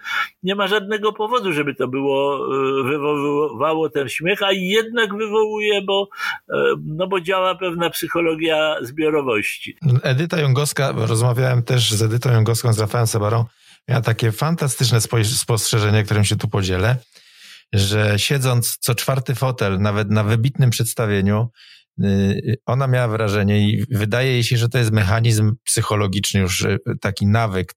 [0.44, 2.48] nie ma żadnego powodu, żeby to było,
[2.84, 6.10] wywoływało ten śmiech, a jednak wywołuje, bo,
[6.86, 9.78] no bo działa pewna psychologia zbiorowości.
[10.04, 13.46] Edyta Jągowska, rozmawiałem też z Edytą Jągowską, z Rafałem Sebarą,
[13.88, 16.98] miała takie fantastyczne spostrzeżenie, którym się tu podzielę,
[17.74, 21.48] że siedząc co czwarty fotel, nawet na wybitnym przedstawieniu,
[22.66, 26.68] ona miała wrażenie i wydaje jej się, że to jest mechanizm psychologiczny już,
[27.02, 27.74] taki nawyk,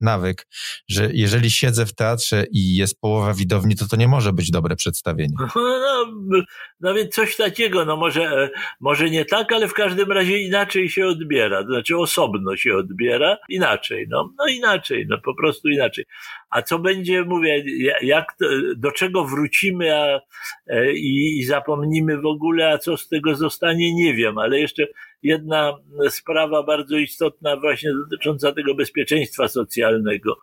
[0.00, 0.46] nawyk,
[0.88, 4.76] że jeżeli siedzę w teatrze i jest połowa widowni, to to nie może być dobre
[4.76, 5.36] przedstawienie.
[6.28, 6.42] No,
[6.80, 8.50] no więc coś takiego, no może,
[8.80, 13.36] może nie tak, ale w każdym razie inaczej się odbiera, to znaczy osobno się odbiera,
[13.48, 16.04] inaczej, no, no inaczej, no po prostu inaczej.
[16.50, 17.64] A co będzie, mówię,
[18.02, 18.36] jak,
[18.76, 20.20] do czego wrócimy a,
[20.66, 24.86] e, i, i zapomnimy w ogóle, a co z tego zostanie, nie wiem, ale jeszcze
[25.22, 25.76] jedna
[26.08, 30.38] sprawa bardzo istotna właśnie dotycząca tego bezpieczeństwa socjalnego.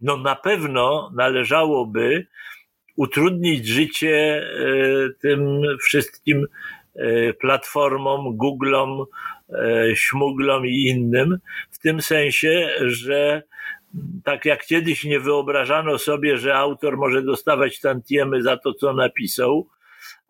[0.00, 2.26] No na pewno należałoby
[2.96, 6.46] utrudnić życie e, tym wszystkim
[6.94, 9.04] e, platformom, Googlom,
[9.94, 11.38] śmuglom i innym,
[11.70, 13.42] w tym sensie, że
[14.24, 19.68] tak jak kiedyś nie wyobrażano sobie, że autor może dostawać tantiemy za to, co napisał,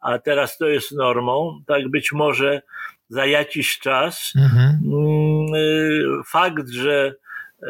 [0.00, 2.62] a teraz to jest normą, tak być może
[3.08, 4.78] za jakiś czas mhm.
[4.84, 7.14] Mm, y, fakt, że
[7.62, 7.66] y,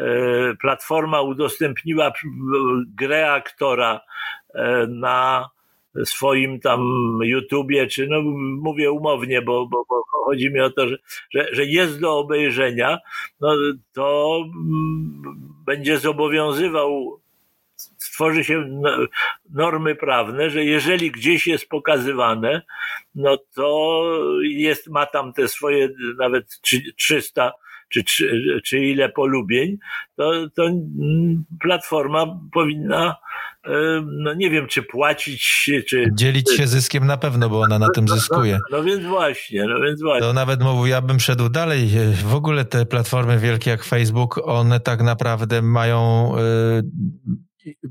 [0.61, 2.11] platforma udostępniła
[2.95, 4.01] grę aktora
[4.55, 5.49] y, na
[6.05, 6.81] swoim tam
[7.23, 8.21] YouTubie, czy no
[8.61, 10.97] mówię umownie, bo, bo, bo chodzi mi o to, że,
[11.29, 12.99] że, że jest do obejrzenia,
[13.41, 13.55] no
[13.93, 15.21] to mm,
[15.65, 17.19] będzie zobowiązywał
[17.99, 18.81] stworzy się
[19.49, 22.61] normy prawne, że jeżeli gdzieś jest pokazywane,
[23.15, 24.03] no to
[24.41, 26.59] jest, ma tam te swoje nawet
[26.97, 27.51] 300
[27.89, 29.77] czy, czy, czy ile polubień,
[30.15, 30.69] to, to
[31.61, 33.15] platforma powinna,
[33.65, 33.71] e,
[34.05, 36.05] no nie wiem, czy płacić, czy...
[36.13, 38.59] Dzielić się zyskiem na pewno, bo ona na tym zyskuje.
[38.71, 40.27] No, no, więc właśnie, no więc właśnie.
[40.27, 41.89] To nawet mówił, ja bym szedł dalej.
[42.25, 46.41] W ogóle te platformy wielkie jak Facebook, one tak naprawdę mają e,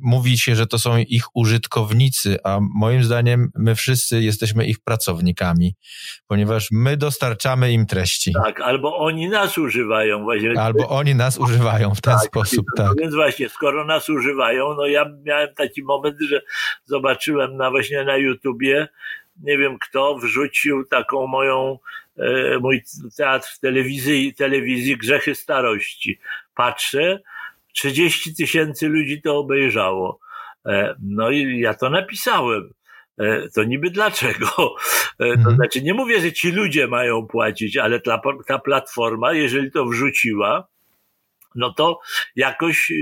[0.00, 5.74] mówi się, że to są ich użytkownicy, a moim zdaniem my wszyscy jesteśmy ich pracownikami,
[6.26, 8.32] ponieważ my dostarczamy im treści.
[8.44, 10.60] Tak, albo oni nas używają właśnie.
[10.60, 12.96] Albo oni nas używają w ten tak, sposób, no, tak.
[13.00, 16.42] Więc właśnie, skoro nas używają, no ja miałem taki moment, że
[16.84, 18.88] zobaczyłem na właśnie na YouTubie,
[19.42, 21.78] nie wiem kto wrzucił taką moją,
[22.18, 22.82] e, mój
[23.16, 26.18] teatr w telewizji, telewizji Grzechy Starości.
[26.54, 27.20] Patrzę,
[27.80, 30.18] 30 tysięcy ludzi to obejrzało.
[30.66, 32.70] E, no i ja to napisałem.
[33.18, 34.46] E, to niby dlaczego?
[35.18, 35.56] E, to mhm.
[35.56, 40.68] znaczy, nie mówię, że ci ludzie mają płacić, ale ta, ta platforma, jeżeli to wrzuciła,
[41.54, 42.00] no to
[42.36, 42.92] jakoś,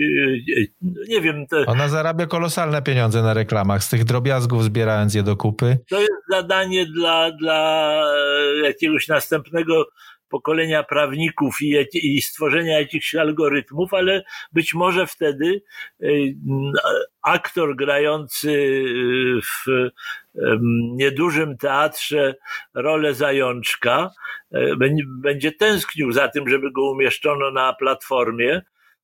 [1.09, 1.47] nie wiem.
[1.67, 5.79] Ona zarabia kolosalne pieniądze na reklamach, z tych drobiazgów zbierając je do kupy.
[5.91, 8.03] To jest zadanie dla, dla
[8.65, 9.85] jakiegoś następnego
[10.29, 15.63] pokolenia prawników i, i stworzenia jakichś algorytmów, ale być może wtedy
[16.03, 16.35] y,
[17.23, 19.91] aktor grający y, w
[20.97, 22.35] niedużym teatrze
[22.75, 24.11] rolę zajączka
[24.55, 28.63] y, będzie tęsknił za tym, żeby go umieszczono na platformie,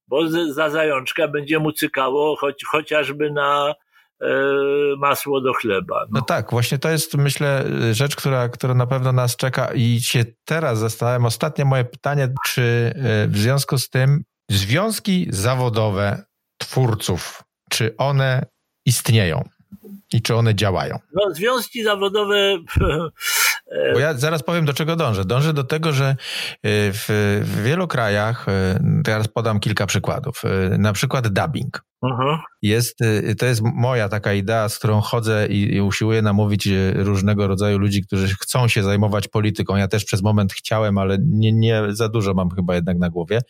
[0.08, 3.81] bo za zajączka będzie mu cykało choć, chociażby na E,
[4.98, 6.00] masło do chleba.
[6.10, 6.18] No.
[6.18, 6.22] no.
[6.22, 10.78] tak, właśnie to jest myślę rzecz, która, która na pewno nas czeka i się teraz
[10.78, 11.24] zastanawiam.
[11.24, 16.24] Ostatnie moje pytanie, czy e, w związku z tym związki zawodowe
[16.58, 18.46] twórców, czy one
[18.86, 19.48] istnieją?
[20.12, 20.98] I czy one działają?
[21.14, 22.36] No, związki zawodowe.
[23.92, 25.24] Bo ja zaraz powiem, do czego dążę.
[25.24, 26.14] Dążę do tego, że e,
[26.92, 27.04] w,
[27.44, 28.46] w wielu krajach,
[29.04, 30.42] teraz podam kilka przykładów,
[30.78, 31.84] na przykład dubbing.
[32.02, 32.38] Mhm.
[32.62, 32.98] Jest,
[33.38, 38.02] to jest moja taka idea, z którą chodzę i, i usiłuję namówić różnego rodzaju ludzi,
[38.02, 39.76] którzy chcą się zajmować polityką.
[39.76, 43.40] Ja też przez moment chciałem, ale nie, nie za dużo mam chyba jednak na głowie.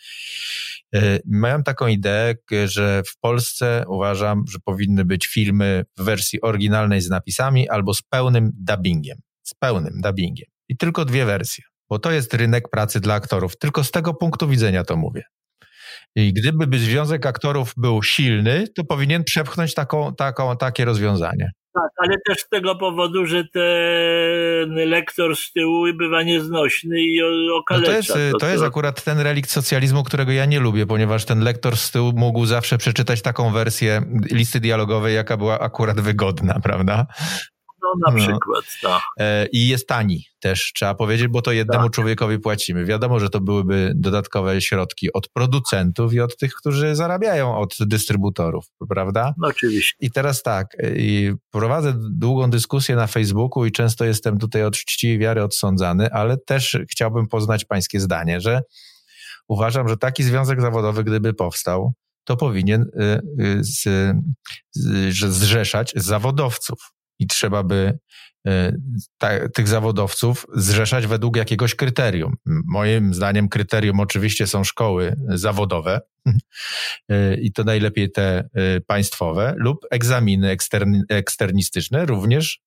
[1.27, 7.11] Miałem taką ideę, że w Polsce uważam, że powinny być filmy w wersji oryginalnej z
[7.11, 9.18] napisami albo z pełnym dubbingiem.
[9.63, 10.47] Pełnym dubbingiem.
[10.69, 13.59] I tylko dwie wersje, bo to jest rynek pracy dla aktorów.
[13.59, 15.23] Tylko z tego punktu widzenia to mówię.
[16.17, 21.51] I gdyby związek aktorów był silny, to powinien przepchnąć taką, taką, takie rozwiązanie.
[21.75, 27.21] Tak, ale też z tego powodu, że ten lektor z tyłu bywa nieznośny i
[27.53, 27.93] okalecza.
[27.93, 31.25] No to, jest, to, to jest akurat ten relikt socjalizmu, którego ja nie lubię, ponieważ
[31.25, 34.03] ten lektor z tyłu mógł zawsze przeczytać taką wersję
[34.33, 37.07] listy dialogowej, jaka była akurat wygodna, prawda?
[37.83, 38.16] No na no.
[38.16, 39.03] przykład, tak.
[39.53, 41.93] I jest tani też, trzeba powiedzieć, bo to jednemu tak.
[41.93, 42.85] człowiekowi płacimy.
[42.85, 48.64] Wiadomo, że to byłyby dodatkowe środki od producentów i od tych, którzy zarabiają od dystrybutorów,
[48.89, 49.35] prawda?
[49.39, 49.97] No oczywiście.
[50.01, 50.66] I teraz tak,
[50.97, 56.12] i prowadzę długą dyskusję na Facebooku i często jestem tutaj od czci i wiary odsądzany,
[56.12, 58.62] ale też chciałbym poznać pańskie zdanie, że
[59.49, 61.93] uważam, że taki związek zawodowy, gdyby powstał,
[62.24, 63.83] to powinien y, y, z,
[64.70, 66.93] z, zrzeszać zawodowców
[67.23, 67.99] i trzeba by
[68.47, 68.73] e,
[69.18, 72.35] ta, tych zawodowców zrzeszać według jakiegoś kryterium.
[72.47, 76.01] Moim zdaniem kryterium oczywiście są szkoły zawodowe
[77.09, 82.61] e, i to najlepiej te e, państwowe lub egzaminy eksterni, eksternistyczne również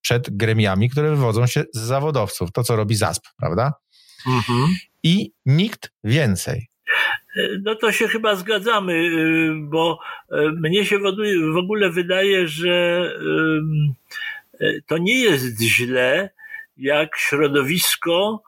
[0.00, 2.52] przed gremiami, które wywodzą się z zawodowców.
[2.52, 3.72] To, co robi ZASP, prawda?
[4.26, 4.74] Mhm.
[5.02, 6.68] I nikt więcej.
[7.62, 9.98] No to się chyba zgadzamy, y, bo
[10.32, 10.98] y, mnie się
[11.52, 13.08] w ogóle wydaje, że
[14.60, 16.30] y, to nie jest źle,
[16.76, 18.42] jak środowisko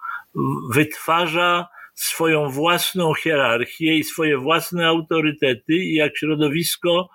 [0.71, 7.09] wytwarza swoją własną hierarchię i swoje własne autorytety, i jak środowisko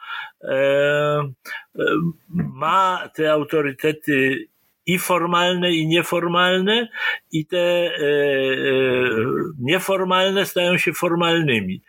[0.43, 1.83] e, e,
[2.33, 4.47] ma te autorytety
[4.91, 6.89] i formalne, i nieformalne,
[7.31, 8.11] i te e,
[9.59, 11.81] nieformalne stają się formalnymi.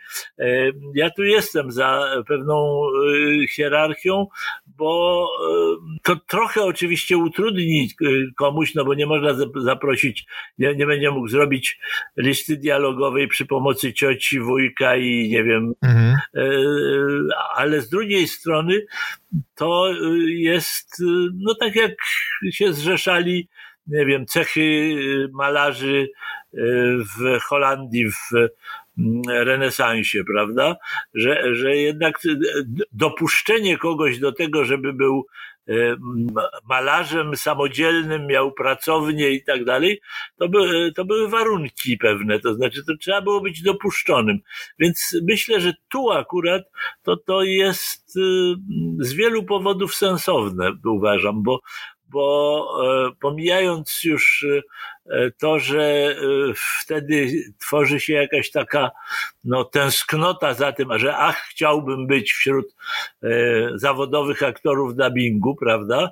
[0.95, 2.81] Ja tu jestem za pewną
[3.55, 4.27] hierarchią,
[4.67, 5.27] bo
[6.03, 7.89] to trochę oczywiście utrudni
[8.37, 10.25] komuś, no bo nie można zaprosić,
[10.57, 11.79] nie, nie będzie mógł zrobić
[12.17, 16.15] listy dialogowej przy pomocy cioci, wujka i nie wiem, mhm.
[17.55, 18.85] ale z drugiej strony
[19.63, 21.91] to y, jest, y, no tak jak
[22.51, 23.47] się zrzeszali,
[23.87, 26.09] nie wiem, cechy y, malarzy
[27.17, 28.31] w Holandii w
[28.97, 30.75] mm, renesansie, prawda?
[31.13, 32.19] Że, że jednak
[32.91, 35.25] dopuszczenie kogoś do tego, żeby był
[36.69, 40.01] malarzem samodzielnym, miał pracownię i tak dalej,
[40.37, 44.39] to, by, to były warunki pewne, to znaczy to trzeba było być dopuszczonym.
[44.79, 46.63] Więc myślę, że tu akurat
[47.03, 48.19] to, to jest y,
[48.99, 51.59] z wielu powodów sensowne, uważam, bo,
[52.13, 54.61] bo e, pomijając już e,
[55.37, 56.15] to, że e,
[56.79, 58.91] wtedy tworzy się jakaś taka
[59.43, 62.75] no, tęsknota za tym, że ach, chciałbym być wśród
[63.75, 66.09] zawodowych aktorów dubbingu, prawda?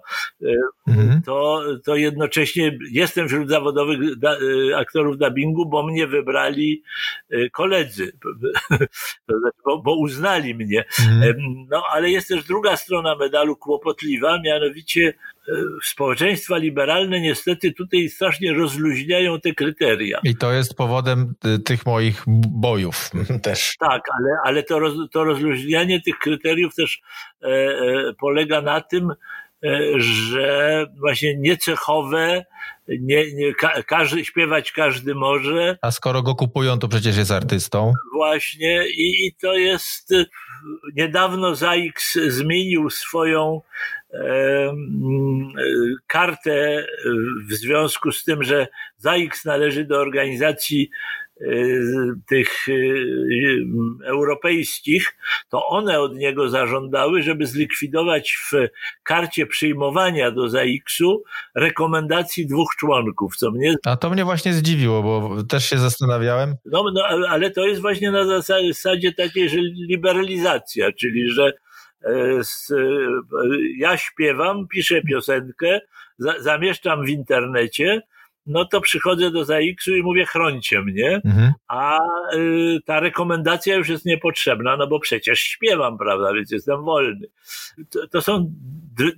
[0.88, 1.22] Mhm.
[1.22, 4.00] To, to jednocześnie jestem wśród zawodowych
[4.76, 6.84] aktorów dubbingu, bo mnie wybrali
[7.52, 8.12] koledzy,
[9.28, 10.86] to znaczy, bo, bo uznali mnie.
[11.00, 11.36] Mhm.
[11.70, 15.14] No, ale jest też druga strona medalu kłopotliwa, mianowicie
[15.84, 18.81] społeczeństwa liberalne niestety tutaj strasznie rozluźniają
[19.44, 20.20] te kryteria.
[20.24, 23.10] I to jest powodem y, tych moich bojów
[23.44, 23.76] też.
[23.80, 27.02] Tak, ale, ale to, roz, to rozluźnianie tych kryteriów też
[27.44, 32.46] e, e, polega na tym, e, że właśnie niecechowe,
[32.88, 35.78] nie, nie, ka, każdy, śpiewać każdy może.
[35.82, 37.94] A skoro go kupują, to przecież jest artystą.
[38.14, 40.14] Właśnie i, i to jest,
[40.96, 43.62] niedawno ZAX zmienił swoją
[46.08, 46.86] kartę
[47.50, 50.90] w związku z tym, że ZAIX należy do organizacji
[51.42, 51.46] e,
[52.28, 52.74] tych e,
[54.06, 55.18] europejskich,
[55.50, 58.52] to one od niego zażądały, żeby zlikwidować w
[59.04, 61.24] karcie przyjmowania do ZAIX-u
[61.56, 63.76] rekomendacji dwóch członków, co mnie...
[63.86, 66.56] A to mnie właśnie zdziwiło, bo też się zastanawiałem.
[66.66, 71.54] No, no ale to jest właśnie na zasadzie takiej, że liberalizacja, czyli że
[73.78, 75.82] ja śpiewam, piszę piosenkę,
[76.40, 78.02] zamieszczam w internecie,
[78.46, 81.54] no to przychodzę do ZAX-u i mówię, chroncie mnie, mhm.
[81.68, 82.00] a
[82.36, 87.28] y, ta rekomendacja już jest niepotrzebna, no bo przecież śpiewam, prawda, więc jestem wolny.
[87.90, 88.54] To, to są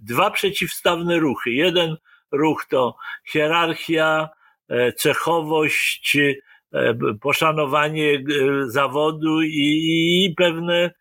[0.02, 1.52] dwa przeciwstawne ruchy.
[1.52, 1.98] Jeden
[2.32, 4.30] ruch to hierarchia,
[4.70, 8.24] e, cechowość, e, poszanowanie
[8.68, 10.94] zawodu i, i pewne E,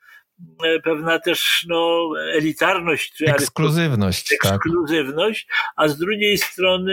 [0.84, 3.12] pewna też no, elitarność.
[3.12, 4.32] Czy ekskluzywność.
[4.32, 5.72] Ekskluzywność, tak.
[5.76, 6.92] a z drugiej strony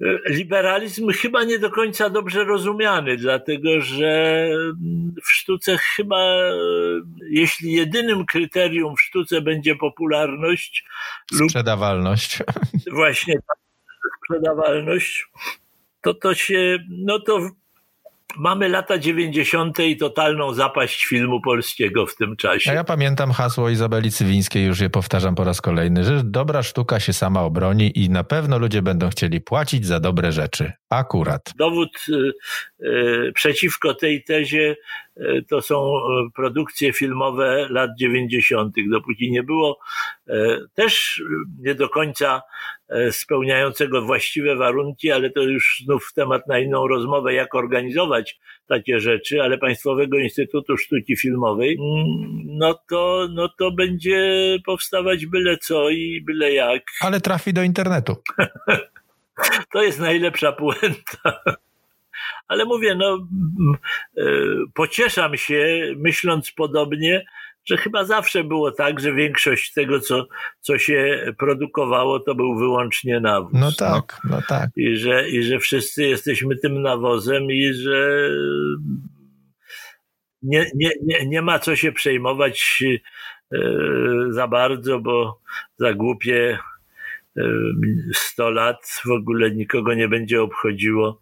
[0.00, 4.48] y, liberalizm chyba nie do końca dobrze rozumiany, dlatego że
[5.24, 6.36] w sztuce chyba,
[7.30, 10.84] jeśli jedynym kryterium w sztuce będzie popularność
[11.32, 12.38] sprzedawalność.
[12.38, 13.34] Lub, właśnie
[14.18, 15.26] sprzedawalność,
[16.02, 17.50] to to się, no to
[18.36, 19.78] mamy lata 90.
[19.78, 22.70] i totalną zapaść filmu polskiego w tym czasie.
[22.70, 27.00] A ja pamiętam hasło Izabeli Cywińskiej, już je powtarzam po raz kolejny, że dobra sztuka
[27.00, 30.72] się sama obroni i na pewno ludzie będą chcieli płacić za dobre rzeczy.
[30.90, 31.52] Akurat.
[31.56, 32.32] Dowód y,
[32.86, 34.76] y, przeciwko tej tezie
[35.48, 36.00] to są y,
[36.34, 38.74] produkcje filmowe lat 90.
[38.90, 39.78] Dopóki nie było
[40.28, 40.32] y,
[40.74, 41.22] też
[41.58, 42.42] nie do końca
[43.10, 49.42] spełniającego właściwe warunki, ale to już znów temat na inną rozmowę, jak organizować takie rzeczy,
[49.42, 56.22] ale Państwowego Instytutu Sztuki Filmowej, mm, no to, no to będzie powstawać byle co i
[56.26, 56.82] byle jak.
[57.00, 58.16] Ale trafi do internetu.
[59.72, 61.42] To jest najlepsza puenta.
[62.48, 63.28] Ale mówię, no,
[64.16, 64.22] e,
[64.74, 67.24] pocieszam się, myśląc podobnie,
[67.64, 70.26] że chyba zawsze było tak, że większość tego, co,
[70.60, 73.52] co się produkowało, to był wyłącznie nawóz.
[73.54, 74.70] No tak, no, no tak.
[74.76, 78.30] I że, I że wszyscy jesteśmy tym nawozem i że
[80.42, 82.82] nie, nie, nie, nie ma co się przejmować
[83.52, 83.58] e,
[84.30, 85.40] za bardzo, bo
[85.78, 86.58] za głupie
[88.14, 91.20] 100 lat w ogóle nikogo nie będzie obchodziło,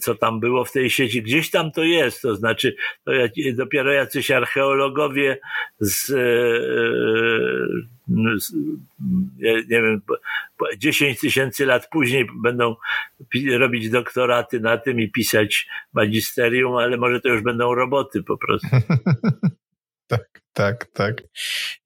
[0.00, 1.22] co tam było w tej sieci.
[1.22, 3.12] Gdzieś tam to jest, to znaczy to
[3.54, 5.38] dopiero jacyś archeologowie
[5.80, 6.14] z, e,
[8.40, 8.52] z
[9.68, 10.02] nie wiem,
[10.78, 12.76] 10 tysięcy lat później będą
[13.58, 18.68] robić doktoraty na tym i pisać magisterium, ale może to już będą roboty po prostu.
[20.56, 21.22] tak, Tak.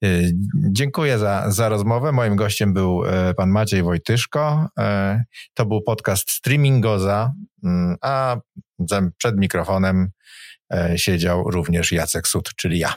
[0.03, 2.11] Y, dziękuję za, za rozmowę.
[2.11, 4.69] Moim gościem był e, pan Maciej Wojtyszko.
[4.79, 8.37] E, to był podcast Streamingoza, mm, a
[9.17, 10.09] przed mikrofonem
[10.73, 12.93] e, siedział również Jacek Sud, czyli ja.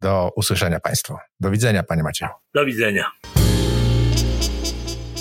[0.00, 1.16] Do usłyszenia Państwu.
[1.40, 2.30] Do widzenia, Panie Macieju.
[2.54, 3.10] Do widzenia.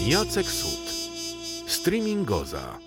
[0.07, 0.91] Jacek Sud.
[1.67, 2.79] Streamingoza.